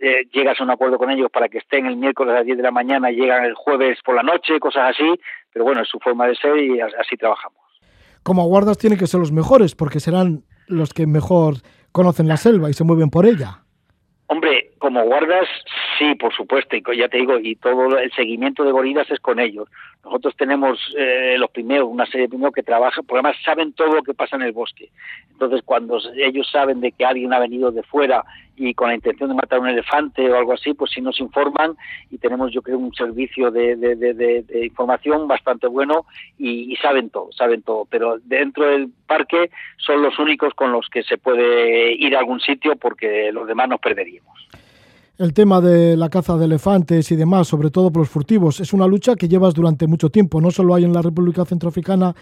[0.00, 2.56] eh, llegas a un acuerdo con ellos para que estén el miércoles a las 10
[2.56, 5.20] de la mañana y llegan el jueves por la noche, cosas así,
[5.52, 7.58] pero bueno, es su forma de ser y así trabajamos.
[8.22, 11.56] Como guardas tienen que ser los mejores porque serán los que mejor
[11.92, 13.63] conocen la selva y se mueven por ella.
[14.26, 15.46] Hombre, como guardas,
[15.98, 19.38] sí, por supuesto, y ya te digo, y todo el seguimiento de gorilas es con
[19.38, 19.68] ellos.
[20.02, 23.94] Nosotros tenemos eh, los primeros, una serie de primeros que trabajan, porque además saben todo
[23.96, 24.90] lo que pasa en el bosque.
[25.30, 28.24] Entonces, cuando ellos saben de que alguien ha venido de fuera
[28.56, 31.76] y con la intención de matar un elefante o algo así, pues sí nos informan
[32.10, 36.06] y tenemos, yo creo, un servicio de, de, información bastante bueno
[36.38, 37.86] y, y, saben todo, saben todo.
[37.90, 42.40] Pero dentro del parque son los únicos con los que se puede ir a algún
[42.40, 44.34] sitio porque los demás nos perderíamos
[45.16, 48.72] el tema de la caza de elefantes y demás, sobre todo por los furtivos, es
[48.72, 50.40] una lucha que llevas durante mucho tiempo.
[50.40, 52.14] No solo hay en la República Centroafricana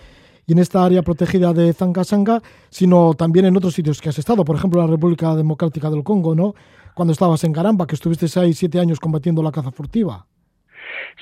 [0.47, 4.45] y en esta área protegida de Zanga-Sanga, sino también en otros sitios que has estado,
[4.45, 6.55] por ejemplo, la República Democrática del Congo, ¿no?
[6.95, 10.27] Cuando estabas en Garamba, que estuviste seis, siete años combatiendo la caza furtiva.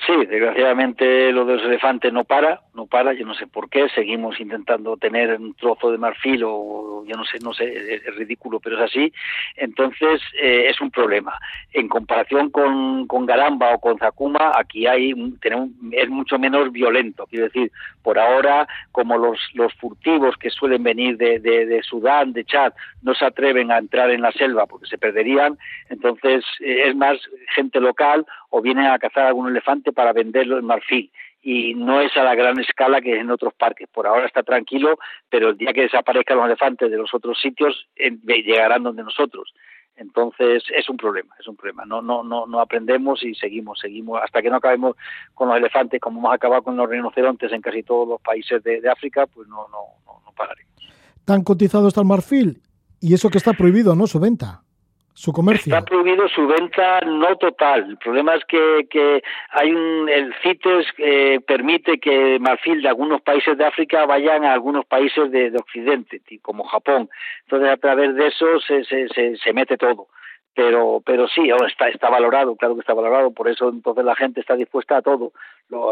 [0.05, 3.89] Sí, desgraciadamente lo de los elefantes no para, no para, yo no sé por qué,
[3.89, 8.59] seguimos intentando tener un trozo de marfil o yo no sé, no sé, es, ridículo,
[8.59, 9.13] pero es así,
[9.55, 11.37] entonces eh, es un problema.
[11.73, 17.27] En comparación con, con Garamba o con Zakuma, aquí hay tenemos, es mucho menos violento,
[17.27, 17.71] quiero decir,
[18.03, 22.73] por ahora, como los, los furtivos que suelen venir de, de, de Sudán, de Chad,
[23.01, 25.57] no se atreven a entrar en la selva porque se perderían,
[25.89, 27.19] entonces eh, es más
[27.53, 32.15] gente local o vienen a cazar algún elefante para venderlo en marfil y no es
[32.15, 33.87] a la gran escala que es en otros parques.
[33.89, 34.99] Por ahora está tranquilo,
[35.29, 39.53] pero el día que desaparezcan los elefantes de los otros sitios llegarán donde nosotros.
[39.95, 41.85] Entonces es un problema, es un problema.
[41.85, 44.95] No, no, no, no aprendemos y seguimos, seguimos hasta que no acabemos
[45.33, 48.81] con los elefantes, como hemos acabado con los rinocerontes en casi todos los países de,
[48.89, 50.71] África, pues no, no, no, no pararemos.
[51.25, 52.61] Tan cotizado está el marfil
[52.99, 54.07] y eso que está prohibido, ¿no?
[54.07, 54.63] Su venta
[55.13, 55.73] su comercio.
[55.73, 57.89] Está prohibido su venta no total.
[57.89, 63.21] El problema es que, que hay un, el CITES eh, permite que marfil de algunos
[63.21, 67.09] países de África vayan a algunos países de, de Occidente, como Japón.
[67.43, 70.07] Entonces, a través de eso se, se, se mete todo
[70.53, 74.41] pero pero sí está está valorado claro que está valorado por eso entonces la gente
[74.41, 75.31] está dispuesta a todo.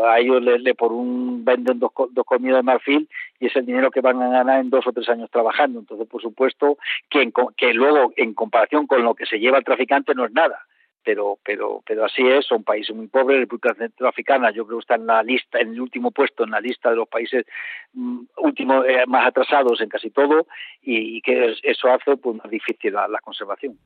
[0.05, 3.91] A ellos le, por un venden dos, dos comidas de marfil y es el dinero
[3.91, 5.79] que van a ganar en dos o tres años trabajando.
[5.79, 6.77] Entonces por supuesto
[7.09, 10.65] que que luego en comparación con lo que se lleva el traficante no es nada.
[11.01, 13.39] Pero pero pero así es son países muy pobres.
[13.39, 16.59] República Centroafricana yo creo que está en la lista en el último puesto en la
[16.59, 17.45] lista de los países
[17.93, 20.45] mm, últimos eh, más atrasados en casi todo
[20.81, 23.77] y, que eso hace pues más difícil la conservación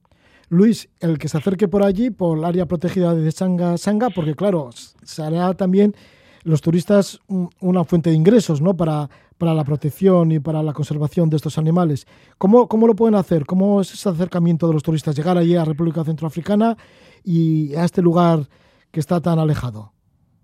[0.54, 4.36] Luis, el que se acerque por allí, por el área protegida de Sanga, Sanga porque
[4.36, 4.70] claro,
[5.04, 5.96] será también
[6.44, 7.20] los turistas
[7.60, 8.76] una fuente de ingresos, ¿no?
[8.76, 12.06] Para, para la protección y para la conservación de estos animales.
[12.38, 13.46] ¿Cómo, ¿Cómo lo pueden hacer?
[13.46, 15.16] ¿Cómo es ese acercamiento de los turistas?
[15.16, 16.78] Llegar allí a República Centroafricana
[17.24, 18.48] y a este lugar
[18.92, 19.94] que está tan alejado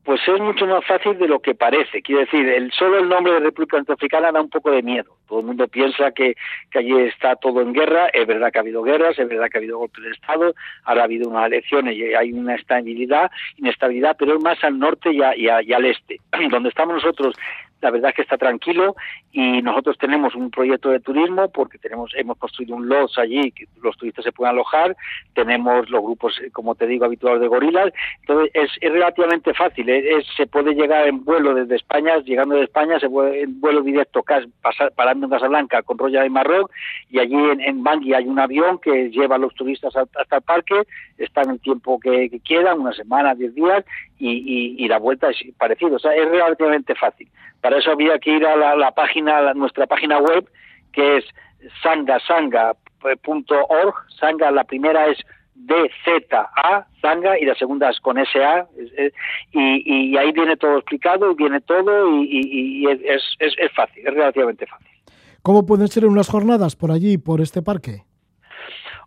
[0.09, 2.01] pues es mucho más fácil de lo que parece.
[2.01, 5.17] Quiero decir, el, solo el nombre de República Centroafricana da un poco de miedo.
[5.27, 6.33] Todo el mundo piensa que,
[6.71, 8.07] que, allí está todo en guerra.
[8.07, 11.01] Es verdad que ha habido guerras, es verdad que ha habido golpes de Estado, ahora
[11.01, 15.19] ha habido unas elecciones y hay una estabilidad, inestabilidad, pero es más al norte y,
[15.37, 16.19] y al este.
[16.49, 17.35] Donde estamos nosotros
[17.81, 18.95] la verdad es que está tranquilo
[19.31, 23.65] y nosotros tenemos un proyecto de turismo porque tenemos hemos construido un lodge allí que
[23.81, 24.95] los turistas se puedan alojar,
[25.33, 30.25] tenemos los grupos, eh, como te digo, habituales de gorilas, entonces es, relativamente fácil, es,
[30.35, 34.23] se puede llegar en vuelo desde España, llegando de España, se puede en vuelo directo
[34.61, 36.71] pasar, parando en Casablanca con Roya de Marroc
[37.09, 40.83] y allí en, Bangui hay un avión que lleva a los turistas hasta el parque,
[41.17, 43.85] están el tiempo que, que quieran, una semana, diez días
[44.19, 47.29] y, la vuelta es parecida, o sea, es relativamente fácil.
[47.61, 50.49] Para eso había que ir a la, página, nuestra página web,
[50.91, 51.25] que es
[51.81, 53.95] sangasanga.org.
[54.19, 55.17] Sanga, la primera es
[55.55, 58.67] D-Z-A, Sanga, y la segunda es con S-A,
[59.51, 64.87] y, ahí viene todo explicado, viene todo, y, es, es, es, fácil, es relativamente fácil.
[65.41, 68.03] ¿Cómo pueden ser unas jornadas por allí, por este parque?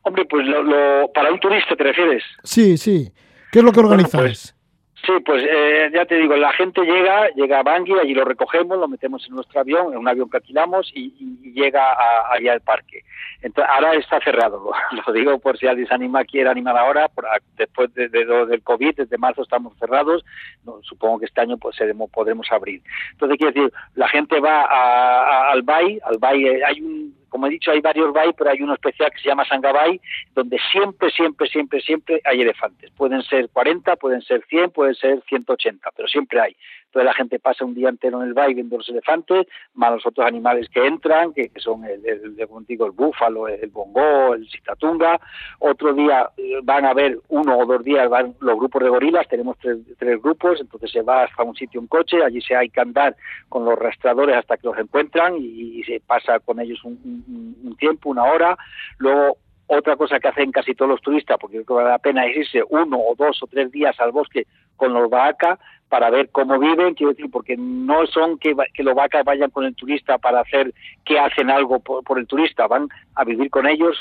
[0.02, 2.24] Hombre, pues lo, para un turista, ¿te refieres?
[2.42, 3.12] Sí, sí.
[3.52, 4.22] ¿Qué es lo que organizáis?
[4.22, 4.61] Pues,
[5.04, 8.78] Sí, pues eh, ya te digo, la gente llega, llega a Bangui, allí lo recogemos,
[8.78, 12.52] lo metemos en nuestro avión, en un avión que alquilamos y, y llega a, allá
[12.52, 13.02] al parque.
[13.40, 14.70] Entonces, ahora está cerrado,
[15.06, 17.26] lo, digo por si alguien se anima, quiere animar ahora, por,
[17.56, 20.24] después de, de, del COVID, desde marzo estamos cerrados,
[20.64, 22.80] no, supongo que este año pues seremos, podremos abrir.
[23.10, 27.21] Entonces, quiero decir, la gente va a, a, al BAI, al BAI eh, hay un
[27.32, 29.98] como he dicho, hay varios bay, pero hay uno especial que se llama Sangabay,
[30.34, 32.90] donde siempre, siempre, siempre, siempre hay elefantes.
[32.90, 36.54] Pueden ser 40, pueden ser 100, pueden ser 180, pero siempre hay.
[36.92, 40.04] Entonces la gente pasa un día entero en el bay viendo los elefantes, más los
[40.04, 45.18] otros animales que entran, que, son el, el, el búfalo, el bongo, el citatunga.
[45.60, 49.26] Otro día eh, van a ver, uno o dos días van los grupos de gorilas,
[49.26, 52.68] tenemos tres, tres grupos, entonces se va hasta un sitio en coche, allí se hay
[52.68, 53.16] que andar
[53.48, 57.76] con los rastreadores hasta que los encuentran y, se pasa con ellos un, un, un
[57.76, 58.58] tiempo, una hora.
[58.98, 62.26] Luego otra cosa que hacen casi todos los turistas, porque creo que vale la pena
[62.26, 64.46] irse uno o dos o tres días al bosque
[64.76, 65.58] con los vacas
[65.88, 69.64] para ver cómo viven, quiero decir, porque no son que, que los vacas vayan con
[69.64, 70.72] el turista para hacer
[71.04, 73.98] que hacen algo por, por el turista, van a vivir con ellos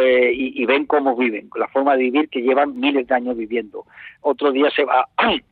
[0.00, 3.36] eh, y, y, ven cómo viven, la forma de vivir que llevan miles de años
[3.36, 3.84] viviendo.
[4.20, 5.08] Otro día se va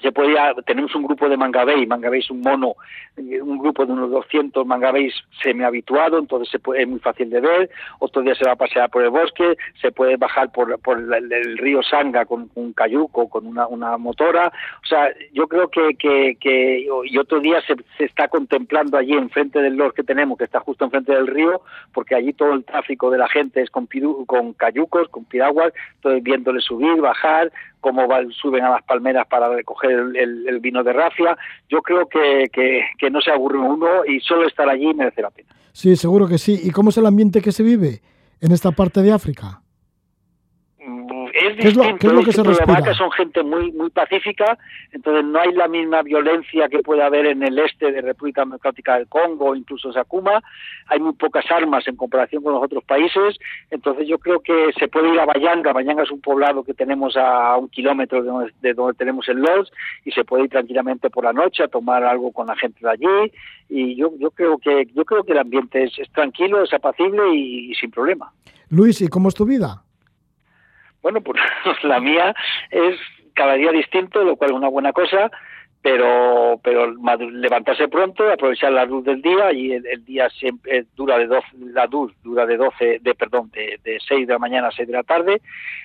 [0.00, 1.88] se podía, tenemos un grupo de mangabey
[2.18, 2.74] es un mono,
[3.16, 7.40] eh, un grupo de unos 200 mangabeys semi-habituado, entonces se puede, es muy fácil de
[7.40, 10.98] ver, otro día se va a pasear por el bosque, se puede bajar por, por
[10.98, 15.94] el, río Sanga con, un cayuco, con una, una motora, o sea, yo creo que,
[15.98, 20.36] que, que y otro día se, se, está contemplando allí enfrente del los que tenemos,
[20.38, 23.70] que está justo enfrente del río, porque allí todo el tráfico de la gente es
[23.70, 23.88] con,
[24.26, 27.50] con cayucos, con piraguas, entonces viéndole subir, bajar,
[27.80, 31.36] cómo van, suben a las palmeras para recoger el, vino de rafia.
[31.68, 35.48] Yo creo que, que, no se aburre uno y solo estar allí merece la pena.
[35.72, 36.60] Sí, seguro que sí.
[36.62, 38.02] ¿Y cómo es el ambiente que se vive
[38.40, 39.62] en esta parte de África?
[41.40, 42.82] Es ¿Qué es lo, ¿qué es lo que se respira?
[42.82, 44.58] que son gente muy muy pacífica,
[44.92, 48.96] entonces no hay la misma violencia que puede haber en el este de República Democrática
[48.96, 50.42] del Congo, incluso Sakuma,
[50.86, 53.38] hay muy pocas armas en comparación con los otros países,
[53.70, 57.16] entonces yo creo que se puede ir a Bayanga, Bayanga es un poblado que tenemos
[57.16, 59.70] a un kilómetro de donde, de donde tenemos el Lodz,
[60.04, 62.90] y se puede ir tranquilamente por la noche a tomar algo con la gente de
[62.90, 63.32] allí,
[63.68, 67.34] y yo, yo creo que yo creo que el ambiente es, es tranquilo, es apacible
[67.34, 68.32] y, y sin problema.
[68.68, 69.82] Luis, ¿y cómo es tu vida?
[71.02, 71.40] Bueno, pues
[71.82, 72.34] la mía
[72.70, 72.96] es
[73.34, 75.30] cada día distinto, lo cual es una buena cosa,
[75.82, 81.26] pero pero levantarse pronto, aprovechar la luz del día y el, día siempre dura de
[81.26, 84.72] 12, la luz dura de 12, de perdón, de, de 6 de la mañana a
[84.72, 85.40] 6 de la tarde,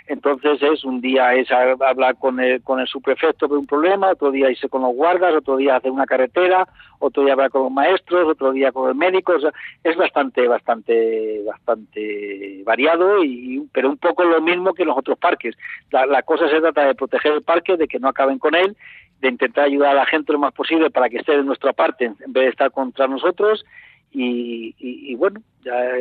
[0.07, 4.31] entonces es un día es hablar con el, con el subprefecto de un problema, otro
[4.31, 6.67] día irse con los guardas, otro día hacer una carretera,
[6.99, 10.47] otro día hablar con los maestros, otro día con el médico, o sea, es bastante,
[10.47, 15.55] bastante, bastante variado, y pero un poco lo mismo que en los otros parques.
[15.89, 18.75] La, la cosa se trata de proteger el parque, de que no acaben con él,
[19.21, 22.05] de intentar ayudar a la gente lo más posible para que esté de nuestra parte
[22.05, 23.65] en vez de estar contra nosotros
[24.11, 25.41] y, y, y bueno,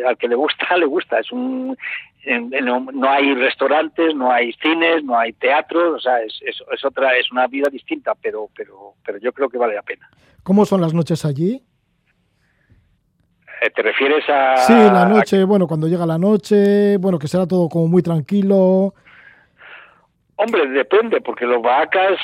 [0.07, 1.19] al que le gusta, le gusta.
[1.19, 1.77] Es un,
[2.25, 6.57] en, en, no hay restaurantes, no hay cines, no hay teatros, o sea, es, es,
[6.73, 10.09] es, otra, es una vida distinta, pero, pero, pero yo creo que vale la pena.
[10.43, 11.63] ¿Cómo son las noches allí?
[13.75, 14.57] ¿Te refieres a...?
[14.59, 15.45] Sí, la noche, a...
[15.47, 18.95] bueno, cuando llega la noche, bueno, que será todo como muy tranquilo.
[20.37, 22.19] Hombre, depende, porque los vacas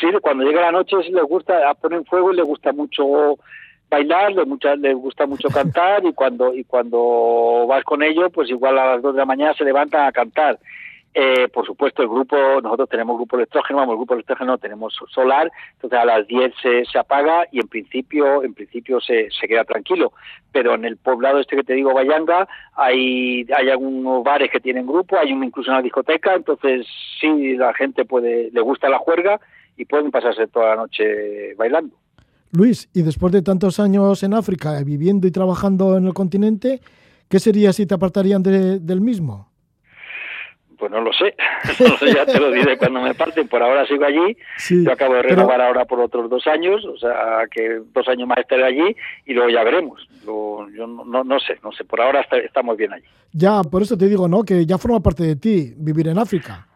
[0.00, 3.36] sí, cuando llega la noche les gusta, ponen fuego y les gusta mucho
[3.90, 8.50] bailar, les, mucha, les gusta mucho cantar y cuando y cuando vas con ellos, pues
[8.50, 10.58] igual a las dos de la mañana se levantan a cantar.
[11.14, 15.50] Eh, por supuesto, el grupo, nosotros tenemos grupo electrógeno, vamos, el grupo electrógeno tenemos solar,
[15.72, 19.64] entonces a las 10 se, se apaga y en principio, en principio se, se queda
[19.64, 20.12] tranquilo.
[20.52, 22.46] Pero en el poblado este que te digo, Bayanga,
[22.76, 26.86] hay, hay algunos bares que tienen grupo, hay un, incluso una discoteca, entonces
[27.18, 29.40] sí, la gente puede, le gusta la juerga
[29.78, 31.96] y pueden pasarse toda la noche bailando.
[32.50, 36.80] Luis, y después de tantos años en África, viviendo y trabajando en el continente,
[37.28, 39.48] ¿qué sería si te apartarían de, del mismo?
[40.78, 41.34] Pues no lo sé,
[42.14, 45.22] ya te lo diré cuando me parten, por ahora sigo allí, sí, yo acabo de
[45.22, 45.64] renovar pero...
[45.64, 49.50] ahora por otros dos años, o sea que dos años más estaré allí y luego
[49.50, 52.92] ya veremos, lo, yo no, no, no, sé, no sé, por ahora está, estamos bien
[52.92, 53.04] allí.
[53.32, 54.44] Ya, por eso te digo, ¿no?
[54.44, 56.68] Que ya forma parte de ti vivir en África.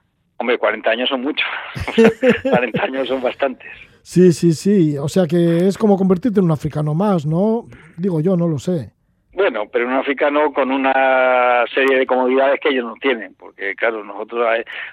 [0.42, 1.46] Hombre, 40 años son muchos,
[2.42, 3.70] 40 años son bastantes.
[4.02, 4.98] Sí, sí, sí.
[4.98, 7.66] O sea que es como convertirte en un africano más, ¿no?
[7.96, 8.90] Digo yo, no lo sé.
[9.34, 14.02] Bueno, pero un africano con una serie de comodidades que ellos no tienen, porque claro,
[14.02, 14.44] nosotros,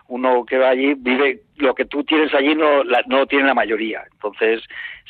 [0.07, 3.47] uno que va allí vive, lo que tú tienes allí no, la, no lo tiene
[3.47, 4.03] la mayoría.
[4.11, 4.61] Entonces,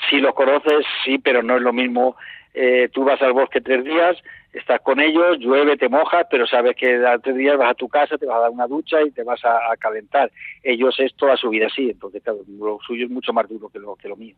[0.10, 2.16] si lo conoces, sí, pero no es lo mismo.
[2.54, 4.16] Eh, tú vas al bosque tres días,
[4.54, 7.88] estás con ellos, llueve, te mojas, pero sabes que a tres días vas a tu
[7.88, 10.32] casa, te vas a dar una ducha y te vas a, calentar.
[10.64, 12.22] Ellos es toda su vida así, entonces
[12.60, 14.36] lo suyo es mucho más duro que lo, que lo mío.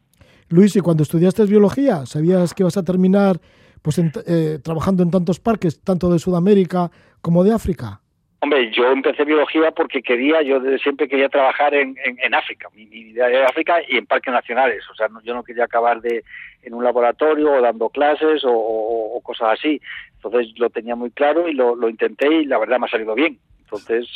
[0.50, 3.40] Luis, y cuando estudiaste biología, ¿sabías que vas a terminar
[3.82, 6.92] pues eh, trabajando en tantos parques, tanto de Sudamérica
[7.22, 8.02] como de África?
[8.44, 13.30] Hombre, yo empecé biología porque quería, yo siempre quería trabajar en, en, África, mi, idea
[13.30, 16.24] era África y en parques nacionales, o sea, yo no quería acabar de
[16.64, 19.80] en un laboratorio o dando clases o, cosas así.
[20.16, 23.38] Entonces lo tenía muy claro y lo, intenté y la verdad me ha salido bien.
[23.60, 24.10] Entonces,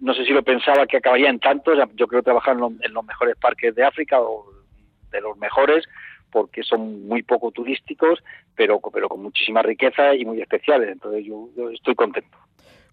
[0.00, 3.04] no sé si lo pensaba que acabaría en tantos, yo creo trabajar en, en los
[3.04, 4.46] mejores parques de África o
[5.10, 5.84] de los mejores,
[6.32, 8.24] porque son muy poco turísticos,
[8.56, 10.88] pero con muchísima riqueza y muy especiales.
[10.88, 12.47] Entonces yo estoy contento.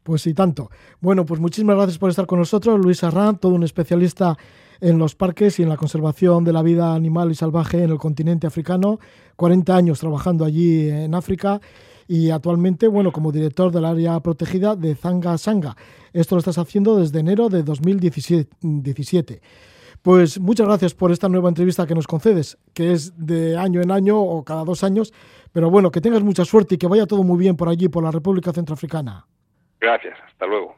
[0.05, 0.69] Pues sí, tanto.
[1.01, 4.37] Bueno, pues muchísimas gracias por estar con nosotros, Luis Arran, todo un especialista
[4.79, 7.97] en los parques y en la conservación de la vida animal y salvaje en el
[7.97, 8.99] continente africano,
[9.35, 11.59] 40 años trabajando allí en África
[12.07, 15.75] y actualmente, bueno, como director del área protegida de Zanga Sanga.
[16.13, 19.41] Esto lo estás haciendo desde enero de 2017.
[20.03, 23.89] Pues muchas gracias por esta nueva entrevista que nos concedes, que es de año en
[23.89, 25.11] año o cada dos años,
[25.51, 28.03] pero bueno, que tengas mucha suerte y que vaya todo muy bien por allí, por
[28.03, 29.25] la República Centroafricana.
[29.85, 30.75] Gracias, hasta luego.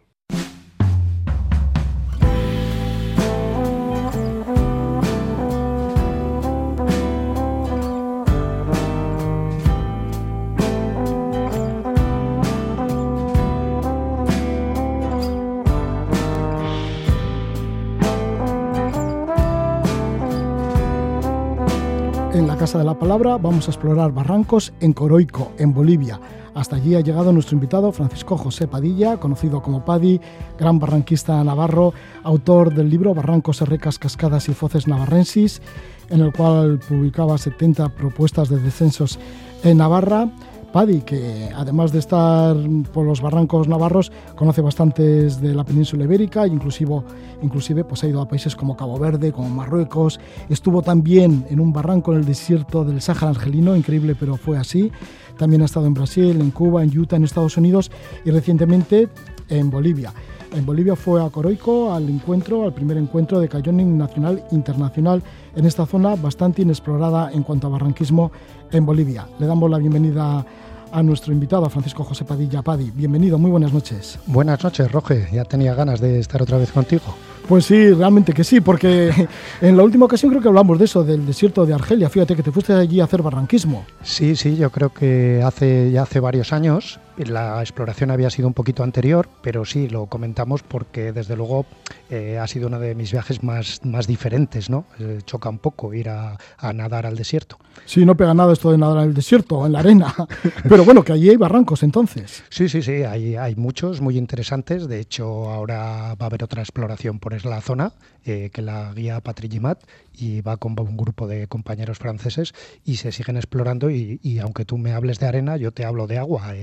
[22.33, 26.19] En la Casa de la Palabra vamos a explorar barrancos en Coroico, en Bolivia.
[26.57, 30.19] Hasta allí ha llegado nuestro invitado Francisco José Padilla, conocido como Padi,
[30.57, 31.93] gran barranquista navarro,
[32.23, 35.61] autor del libro Barrancos, Serrecas, Cascadas y Foces Navarrensis,
[36.09, 39.19] en el cual publicaba 70 propuestas de descensos
[39.63, 40.31] en Navarra
[40.71, 42.55] Paddy, que además de estar
[42.93, 47.01] por los barrancos navarros, conoce bastantes de la península ibérica e inclusive,
[47.41, 50.19] inclusive pues ha ido a países como Cabo Verde, como Marruecos.
[50.49, 54.91] Estuvo también en un barranco en el desierto del Sáhara argelino, increíble, pero fue así.
[55.37, 57.91] También ha estado en Brasil, en Cuba, en Utah, en Estados Unidos
[58.25, 59.07] y recientemente
[59.49, 60.13] en Bolivia.
[60.53, 65.21] En Bolivia fue a Coroico al encuentro, al primer encuentro de cayoning nacional internacional
[65.55, 68.31] en esta zona bastante inexplorada en cuanto a barranquismo
[68.71, 69.27] en Bolivia.
[69.39, 70.45] Le damos la bienvenida
[70.91, 72.91] a nuestro invitado, a Francisco José Padilla Padi.
[72.91, 74.19] Bienvenido, muy buenas noches.
[74.25, 75.27] Buenas noches, Roge.
[75.33, 77.03] Ya tenía ganas de estar otra vez contigo.
[77.47, 79.11] Pues sí, realmente que sí, porque
[79.61, 82.09] en la última ocasión creo que hablamos de eso, del desierto de Argelia.
[82.09, 83.85] Fíjate que te fuiste allí a hacer barranquismo.
[84.03, 88.53] Sí, sí, yo creo que hace ya hace varios años la exploración había sido un
[88.53, 91.65] poquito anterior, pero sí, lo comentamos porque desde luego
[92.09, 94.85] eh, ha sido uno de mis viajes más, más diferentes, ¿no?
[94.99, 96.37] Eh, choca un poco ir a,
[96.73, 97.57] nadar al desierto.
[97.85, 100.13] Sí, no pega nada esto de nadar al desierto, en la arena.
[100.69, 102.43] pero bueno, que allí hay barrancos entonces.
[102.49, 104.87] Sí, sí, sí, hay, hay muchos muy interesantes.
[104.87, 107.93] De hecho, ahora va a haber otra exploración por la zona
[108.25, 109.79] eh, que la guía Patrick Gimat
[110.13, 112.53] y va con un grupo de compañeros franceses
[112.83, 116.17] y se siguen explorando y, aunque tú me hables de arena, yo te hablo de
[116.17, 116.53] agua.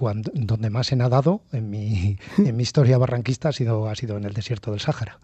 [0.00, 4.16] Cuando, donde más he nadado en mi, en mi historia barranquista ha sido, ha sido
[4.16, 5.18] en el desierto del Sáhara.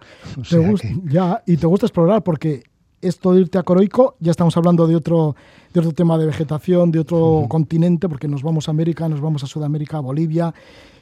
[1.07, 2.65] Ya, y te gusta explorar porque
[3.01, 5.35] esto de irte a Coroico, ya estamos hablando de otro,
[5.73, 9.43] de otro tema de vegetación, de otro continente, porque nos vamos a América, nos vamos
[9.45, 10.53] a Sudamérica, a Bolivia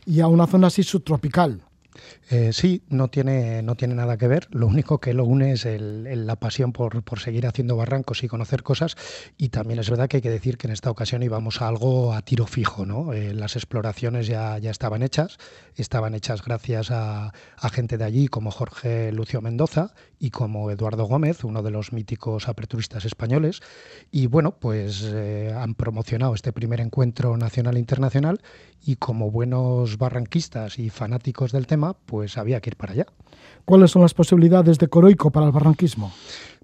[0.07, 1.61] y a una zona así subtropical.
[2.31, 4.49] Eh, sí, no tiene, no tiene nada que ver.
[4.51, 8.97] Lo único que lo une es la pasión por, seguir haciendo barrancos y conocer cosas.
[9.37, 12.13] Y también es verdad que hay que decir que en esta ocasión íbamos a algo
[12.13, 12.87] a tiro fijo.
[12.87, 13.13] ¿no?
[13.13, 15.39] Eh, las exploraciones ya, ya estaban hechas.
[15.77, 17.33] Estaban hechas gracias a,
[17.73, 22.49] gente de allí como Jorge Lucio Mendoza y como Eduardo Gómez, uno de los míticos
[22.49, 23.61] aperturistas españoles.
[24.13, 28.41] Y bueno, pues eh, han promocionado este primer encuentro nacional internacional
[28.85, 33.07] y como buenos barranquistas y fanáticos del tema, pues había que ir para allá.
[33.65, 36.13] ¿Cuáles son las posibilidades de Coroico para el barranquismo?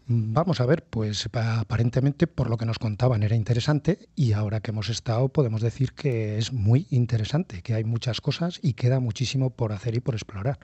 [0.07, 4.73] Vamos a ver, pues aparentemente por lo que nos contaban era interesante y ahora que
[4.73, 9.51] hemos estado podemos decir que es muy interesante, que hay muchas cosas y queda muchísimo
[9.51, 10.59] por hacer y por explorar.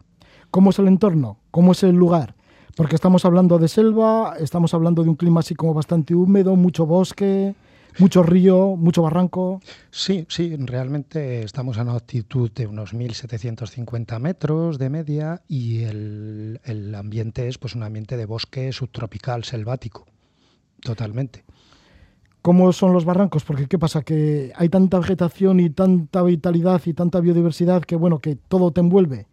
[0.50, 1.38] ¿Cómo es el entorno?
[1.52, 2.34] ¿Cómo es el lugar?
[2.76, 6.84] Porque estamos hablando de selva, estamos hablando de un clima así como bastante húmedo, mucho
[6.84, 7.54] bosque.
[7.99, 9.61] Mucho río, mucho barranco.
[9.90, 16.61] Sí, sí, realmente estamos a una altitud de unos 1.750 metros de media y el,
[16.64, 20.07] el ambiente es pues un ambiente de bosque subtropical, selvático,
[20.80, 21.44] totalmente.
[22.47, 23.42] ¿Cómo son los barrancos?
[23.42, 24.03] Porque ¿qué pasa?
[24.03, 28.80] Que hay tanta vegetación y tanta vitalidad y tanta biodiversidad que, bueno, que todo te
[28.80, 29.26] envuelve.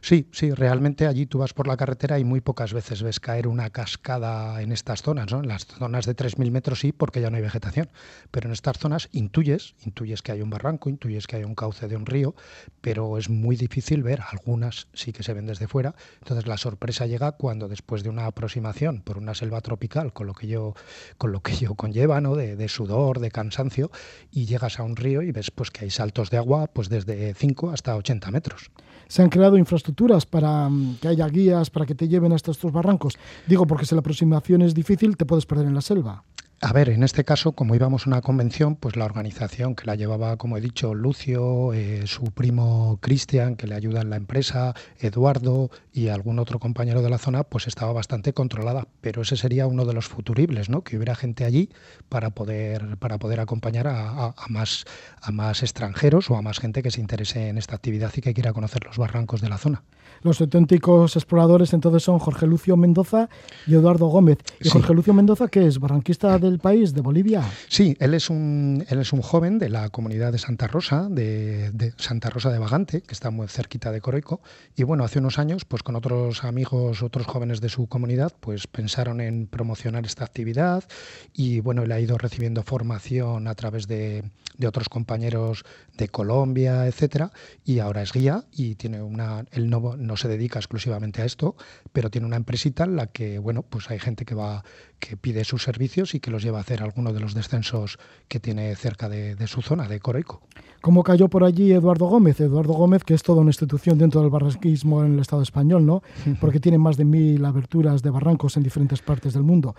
[0.00, 3.48] Sí, sí, realmente allí tú vas por la carretera y muy pocas veces ves caer
[3.48, 5.40] una cascada en estas zonas, ¿no?
[5.40, 7.88] En las zonas de 3.000 metros sí, porque ya no hay vegetación,
[8.30, 11.88] pero en estas zonas intuyes, intuyes que hay un barranco, intuyes que hay un cauce
[11.88, 12.34] de un río,
[12.80, 17.06] pero es muy difícil ver, algunas sí que se ven desde fuera, entonces la sorpresa
[17.06, 20.74] llega cuando después de una aproximación por una selva tropical, con lo que yo,
[21.18, 22.34] con lo que yo conlleva, ¿no?
[22.34, 23.90] De, de sudor, de cansancio,
[24.30, 27.34] y llegas a un río y ves pues que hay saltos de agua pues desde
[27.34, 28.70] 5 hasta 80 metros
[29.08, 32.70] se han creado infraestructuras para mm, que haya guías para que te lleven hasta estos
[32.70, 33.18] barrancos.
[33.46, 36.22] Digo, porque si la aproximación es difícil, te puedes perder en la selva.
[36.60, 39.94] A ver, en este caso, como íbamos a una convención, pues la organización que la
[39.94, 44.74] llevaba, como he dicho, Lucio, eh, su primo Cristian, que le ayuda en la empresa,
[44.98, 48.88] Eduardo y algún otro compañero de la zona, pues estaba bastante controlada.
[49.00, 50.82] Pero ese sería uno de los futuribles, ¿no?
[50.82, 51.70] Que hubiera gente allí
[52.08, 54.84] para poder, para poder acompañar a, más,
[55.22, 58.34] a más extranjeros o a más gente que se interese en esta actividad y que
[58.34, 59.84] quiera conocer los barrancos de la zona.
[60.22, 63.28] Los auténticos exploradores entonces son Jorge Lucio Mendoza
[63.66, 64.38] y Eduardo Gómez.
[64.60, 65.78] ¿Y Jorge Lucio Mendoza qué es?
[65.78, 67.42] ¿Barranquista de del país, de Bolivia.
[67.68, 71.70] Sí, él es un, él es un joven de la comunidad de Santa Rosa, de,
[71.72, 74.40] de, Santa Rosa de Bagante, que está muy cerquita de Coroico.
[74.76, 78.66] Y bueno, hace unos años, pues con otros amigos, otros jóvenes de su comunidad, pues
[78.66, 80.84] pensaron en promocionar esta actividad
[81.32, 84.24] y bueno, él ha ido recibiendo formación a través de,
[84.56, 85.64] de otros compañeros
[85.96, 87.30] de Colombia, etcétera,
[87.64, 91.54] y ahora es guía y tiene una, él no, no se dedica exclusivamente a esto,
[91.92, 94.64] pero tiene una empresita en la que, bueno, pues hay gente que va,
[94.98, 98.40] que pide sus servicios y que los lleva a hacer alguno de los descensos que
[98.40, 100.42] tiene cerca de, su zona, de Coroico.
[100.80, 102.40] ¿Cómo cayó por allí Eduardo Gómez?
[102.40, 106.02] Eduardo Gómez, que es toda una institución dentro del barranquismo en el Estado español, ¿no?
[106.40, 109.76] Porque tiene más de mil aberturas de barrancos en diferentes partes del mundo.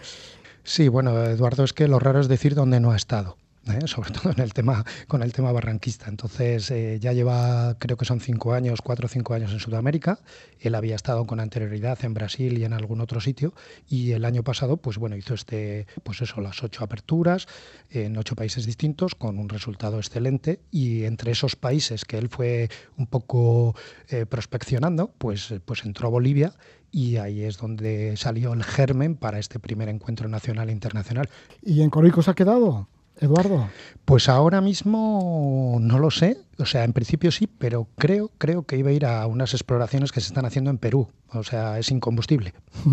[0.63, 3.38] Sí, bueno, Eduardo, es que lo raro es decir dónde no ha estado.
[3.78, 3.88] ¿Eh?
[3.88, 6.07] sobre todo en el tema, con el tema barranquista.
[6.07, 10.20] Entonces eh, ya lleva, creo que son cinco años, cuatro o cinco años en Sudamérica.
[10.59, 13.53] Él había estado con anterioridad en Brasil y en algún otro sitio.
[13.88, 17.47] Y el año pasado, pues bueno, hizo este, pues eso, las ocho aperturas
[17.89, 20.59] en ocho países distintos con un resultado excelente.
[20.72, 23.76] Y entre esos países que él fue un poco
[24.09, 26.53] eh, prospeccionando, pues, pues entró a Bolivia
[26.91, 31.30] y ahí es donde salió el germen para este primer encuentro nacional e internacional.
[31.61, 32.88] ¿Y en Corico se ha quedado?
[33.20, 33.70] Eduardo.
[34.05, 38.78] Pues ahora mismo no lo sé, o sea, en principio sí, pero creo, creo que
[38.78, 41.07] iba a ir a unas exploraciones que se están haciendo en Perú.
[41.32, 42.53] O sea, es incombustible.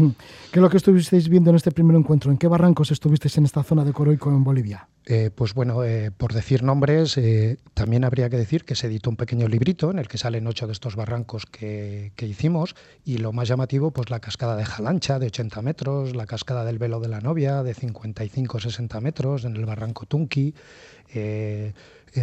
[0.52, 2.30] ¿Qué es lo que estuvisteis viendo en este primer encuentro?
[2.30, 4.88] ¿En qué barrancos estuvisteis en esta zona de Coroico en Bolivia?
[5.08, 9.08] Eh, pues bueno, eh, por decir nombres, eh, también habría que decir que se editó
[9.08, 13.18] un pequeño librito en el que salen ocho de estos barrancos que, que hicimos y
[13.18, 16.98] lo más llamativo, pues la cascada de Jalancha de 80 metros, la cascada del Velo
[16.98, 20.54] de la Novia de 55-60 metros en el barranco Tunqui,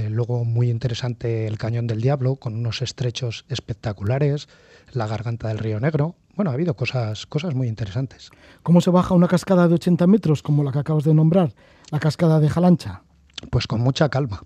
[0.10, 4.50] luego muy interesante el Cañón del Diablo, con unos estrechos espectaculares,
[4.92, 6.16] la garganta del Río Negro.
[6.36, 8.32] Bueno, ha habido cosas, cosas muy interesantes.
[8.64, 11.54] ¿Cómo se baja una cascada de 80 metros, como la que acabas de nombrar,
[11.92, 13.04] la cascada de Jalancha?
[13.50, 14.42] Pues con mucha calma.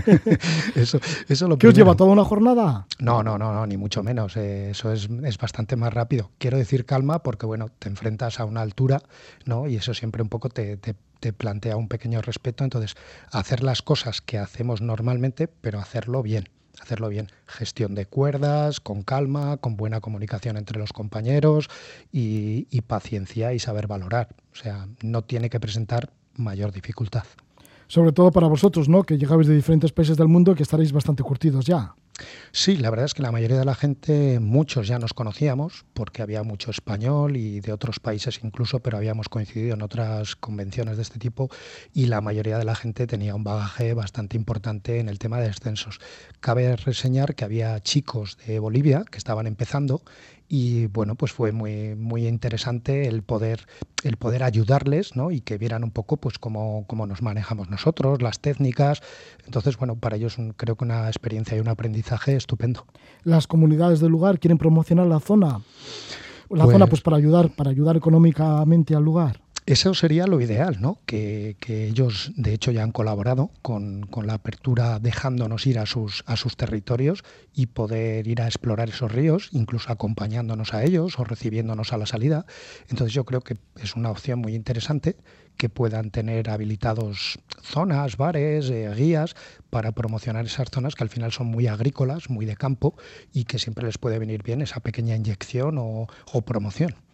[0.74, 2.86] eso, eso lo ¿Qué os lleva toda una jornada?
[2.98, 4.36] No, no, no, no ni mucho menos.
[4.36, 6.30] Eh, eso es, es, bastante más rápido.
[6.38, 9.02] Quiero decir calma porque, bueno, te enfrentas a una altura,
[9.44, 9.68] ¿no?
[9.68, 12.64] Y eso siempre un poco te, te, te plantea un pequeño respeto.
[12.64, 12.94] Entonces,
[13.30, 16.48] hacer las cosas que hacemos normalmente, pero hacerlo bien
[16.80, 17.28] hacerlo bien.
[17.46, 21.68] Gestión de cuerdas, con calma, con buena comunicación entre los compañeros
[22.12, 24.28] y, y, paciencia y saber valorar.
[24.52, 27.24] O sea, no tiene que presentar mayor dificultad
[27.88, 29.02] sobre todo para vosotros, ¿no?
[29.02, 31.94] Que llegabais de diferentes países del mundo que estaréis bastante curtidos ya.
[32.52, 36.22] Sí, la verdad es que la mayoría de la gente, muchos ya nos conocíamos, porque
[36.22, 41.02] había mucho español y de otros países incluso, pero habíamos coincidido en otras convenciones de
[41.02, 41.50] este tipo
[41.92, 45.48] y la mayoría de la gente tenía un bagaje bastante importante en el tema de
[45.48, 46.00] descensos.
[46.40, 50.02] Cabe reseñar que había chicos de Bolivia que estaban empezando
[50.48, 53.66] y bueno, pues fue muy, muy interesante el poder,
[54.02, 55.30] el poder ayudarles ¿no?
[55.30, 59.02] y que vieran un poco pues cómo, cómo nos manejamos nosotros, las técnicas.
[59.44, 62.86] Entonces, bueno, para ellos creo que una experiencia y un aprendizaje estupendo.
[63.24, 65.60] Las comunidades del lugar quieren promocionar la zona,
[66.48, 69.40] la zona pues, pues para ayudar, para ayudar económicamente al lugar.
[69.68, 70.98] Eso sería lo ideal, ¿no?
[71.04, 76.36] Que, ellos, de hecho, ya han colaborado con, la apertura dejándonos ir a sus, a
[76.36, 81.92] sus territorios y poder ir a explorar esos ríos, incluso acompañándonos a ellos o recibiéndonos
[81.92, 82.46] a la salida.
[82.88, 85.16] Entonces yo creo que es una opción muy interesante
[85.58, 89.36] que puedan tener habilitados zonas, bares, eh, guías
[89.68, 92.96] para promocionar esas zonas que al final son muy agrícolas, muy de campo
[93.34, 97.07] y que siempre les puede venir bien esa pequeña inyección o promoción.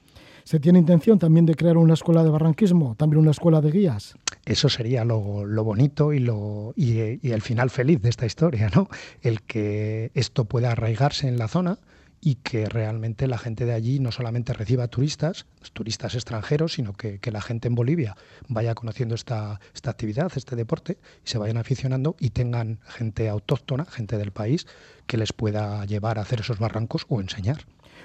[0.45, 4.15] ¿Se tiene intención también de crear una escuela de barranquismo, también una escuela de guías?
[4.45, 6.99] Eso sería lo, bonito y, lo, y,
[7.31, 8.89] el final feliz de esta historia, ¿no?
[9.23, 11.79] El que esto pueda arraigarse en la zona
[12.21, 17.19] y que realmente la gente de allí no solamente reciba turistas, turistas extranjeros, sino que,
[17.33, 18.15] la gente en Bolivia
[18.47, 23.87] vaya conociendo esta, esta actividad, este deporte, y se vayan aficionando y tengan gente autóctona,
[23.87, 24.67] gente del país,
[25.07, 27.65] que les pueda llevar a hacer esos barrancos o enseñar.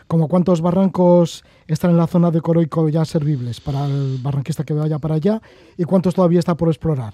[0.09, 4.73] ¿Como cuántos barrancos están en la zona de Coroico ya servibles para el barranquista que
[4.73, 5.39] vaya para allá
[5.77, 7.13] y cuántos todavía está por explorar?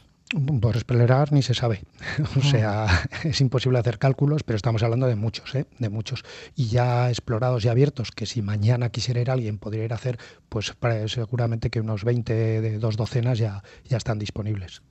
[0.62, 1.82] Por explorar ni se sabe.
[2.38, 2.88] O sea,
[3.26, 5.66] es imposible hacer cálculos, pero estamos hablando de muchos, ¿eh?
[5.78, 6.24] de muchos.
[6.56, 10.18] Y ya explorados y abiertos, que si mañana quisiera ir alguien, podría ir a hacer,
[10.48, 10.74] pues
[11.08, 14.82] seguramente que unos 20 de dos docenas ya, ya están disponibles.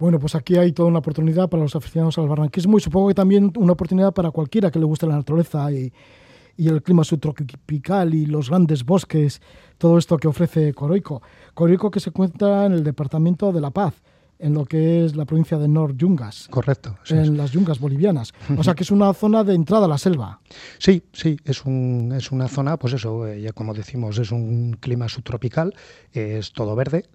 [0.00, 3.14] Bueno, pues aquí hay toda una oportunidad para los aficionados al barranquismo y supongo que
[3.14, 5.92] también una oportunidad para cualquiera que le guste la naturaleza y,
[6.58, 9.40] y el clima subtropical y los grandes bosques,
[9.78, 11.22] todo esto que ofrece Coroico.
[11.54, 13.94] Coroico que se encuentra en el departamento de La Paz,
[14.40, 16.48] en lo que es la provincia de Nor Yungas.
[16.50, 16.98] Correcto.
[17.08, 18.32] En las yungas bolivianas.
[18.56, 20.40] O sea que es una zona de entrada a la selva.
[20.78, 24.76] Sí, sí, es, un, es una zona, pues eso, eh, ya como decimos, es un
[24.80, 25.74] clima subtropical,
[26.12, 27.06] es todo verde,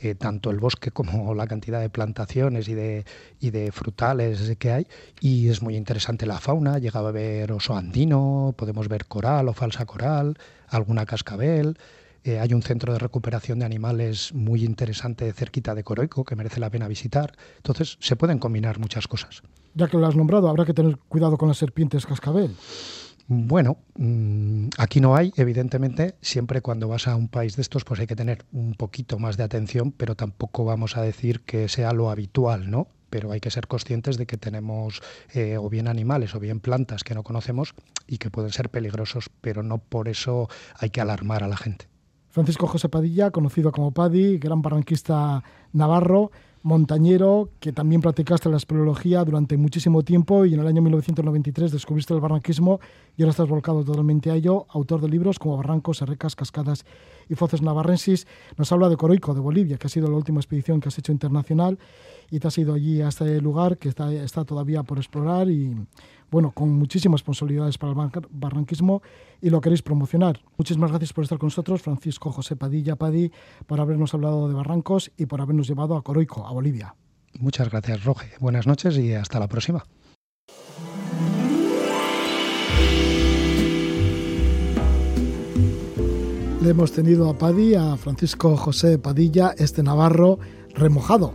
[0.00, 3.04] eh, tanto el bosque como la cantidad de plantaciones y de,
[3.40, 4.86] y de frutales que hay.
[5.20, 6.78] Y es muy interesante la fauna.
[6.78, 10.38] Llegaba a ver oso andino, podemos ver coral o falsa coral,
[10.68, 11.78] alguna cascabel.
[12.24, 16.60] Eh, hay un centro de recuperación de animales muy interesante cerquita de Coroico que merece
[16.60, 17.32] la pena visitar.
[17.56, 19.42] Entonces se pueden combinar muchas cosas.
[19.74, 22.54] Ya que lo has nombrado, habrá que tener cuidado con las serpientes cascabel.
[23.30, 28.00] Bueno, mm, aquí no hay, evidentemente, siempre cuando vas a un país de estos, pues
[28.00, 31.92] hay que tener un poquito más de atención, pero tampoco vamos a decir que sea
[31.92, 32.88] lo habitual, ¿no?
[33.10, 35.02] Pero hay que ser conscientes de que tenemos
[35.34, 37.74] eh, o bien animales o bien plantas que no conocemos
[38.06, 40.48] y que pueden ser peligrosos, pero no por eso
[40.78, 41.86] hay que alarmar a la gente.
[42.30, 46.30] Francisco José Padilla, conocido como Padi, gran barranquista navarro,
[46.62, 52.14] montañero, que también practicaste la espeleología durante muchísimo tiempo y en el año 1993 descubriste
[52.14, 52.80] el barranquismo
[53.16, 56.84] y ahora estás volcado totalmente a ello, autor de libros como Barrancos, Serrecas, Cascadas
[57.28, 58.26] y Foces Navarrensis.
[58.56, 61.12] Nos habla de Coroico, de Bolivia, que ha sido la última expedición que has hecho
[61.12, 61.78] internacional
[62.30, 65.74] y te has ido allí a este lugar que está, está todavía por explorar y
[66.30, 69.02] bueno, con muchísimas posibilidades para el barranquismo
[69.40, 70.40] y lo queréis promocionar.
[70.56, 73.30] Muchísimas gracias por estar con nosotros, Francisco José Padilla Padi,
[73.66, 76.94] por habernos hablado de barrancos y por habernos llevado a Coroico, a Bolivia.
[77.38, 78.30] Muchas gracias, Roge.
[78.40, 79.84] Buenas noches y hasta la próxima.
[86.62, 90.38] Le hemos tenido a Padi, a Francisco José Padilla, este navarro
[90.74, 91.32] remojado,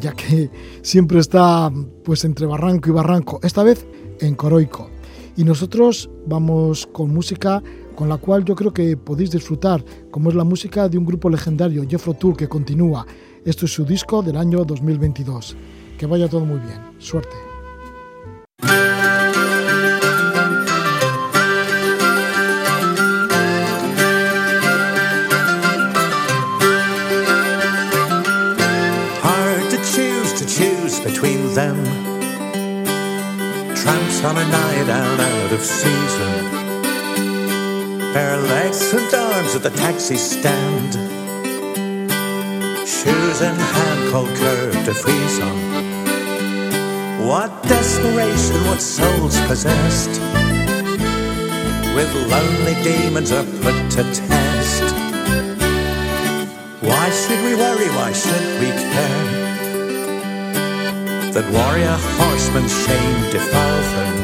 [0.00, 0.50] ya que
[0.82, 1.70] siempre está
[2.04, 3.38] pues entre barranco y barranco.
[3.42, 3.86] Esta vez
[4.20, 4.90] en Coroico.
[5.36, 7.62] Y nosotros vamos con música
[7.94, 11.30] con la cual yo creo que podéis disfrutar, como es la música de un grupo
[11.30, 13.06] legendario, Jeffro Tour, que continúa.
[13.44, 15.56] Esto es su disco del año 2022.
[15.98, 16.80] Que vaya todo muy bien.
[16.98, 17.36] Suerte.
[33.86, 36.50] On a night out out of season.
[38.14, 40.94] Bare legs and arms at the taxi stand.
[42.88, 45.58] Shoes in hand, cold curve to freeze on.
[47.28, 50.20] What desperation, what souls possessed.
[51.94, 54.94] With lonely demons are put to test.
[56.80, 57.88] Why should we worry?
[57.90, 58.73] Why should we?
[61.34, 64.16] That warrior horsemen shame defile them.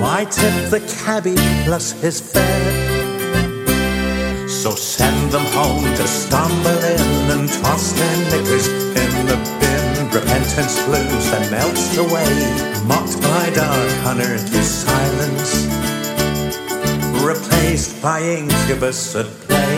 [0.00, 2.86] Why tip the cabbie plus his fare?
[4.46, 10.10] So send them home to stumble in and toss their knickers in the bin.
[10.12, 12.32] Repentance lose and melts away,
[12.84, 15.66] mocked by dark unearthly silence,
[17.24, 19.76] replaced by incubus at play.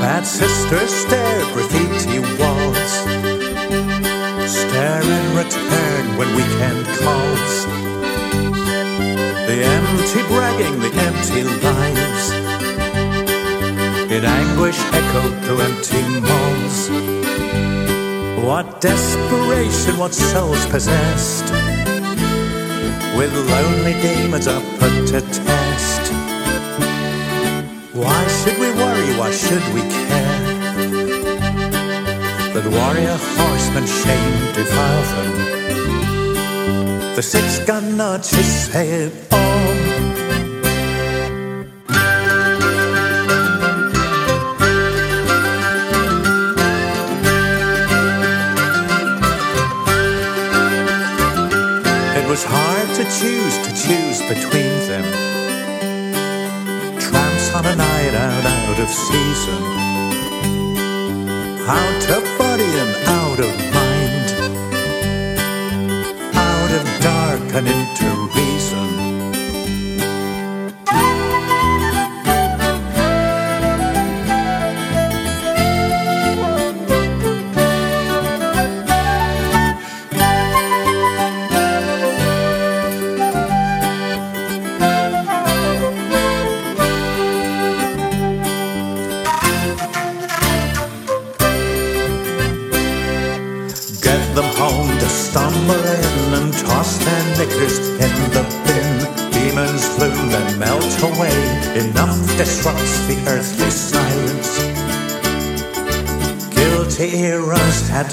[0.00, 2.33] Bad sisters stare graffiti
[4.74, 7.54] stare in return when weekend calls.
[9.48, 12.24] The empty bragging, the empty lies.
[14.10, 16.78] In anguish echo through empty malls.
[18.44, 21.46] What desperation, what souls possessed.
[23.16, 26.02] With lonely demons are put to test.
[27.92, 29.10] Why should we worry?
[29.20, 30.53] Why should we care?
[32.64, 35.32] with warrior horsemen shame defile them.
[37.16, 39.76] The six gun nods his head on.
[52.16, 55.04] It was hard to choose, to choose between them.
[56.98, 59.62] Tramps on a night out, out of season.
[61.66, 62.43] How to
[63.34, 64.30] out of mind,
[66.36, 68.23] out of dark uninterrupted.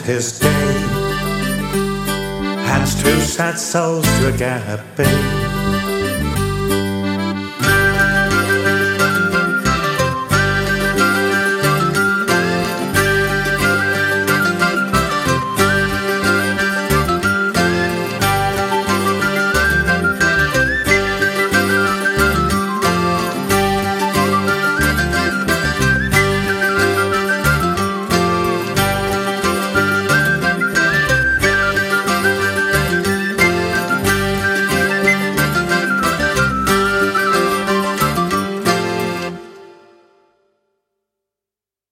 [0.03, 0.47] his day.
[2.67, 4.97] Hands two sad souls to a gap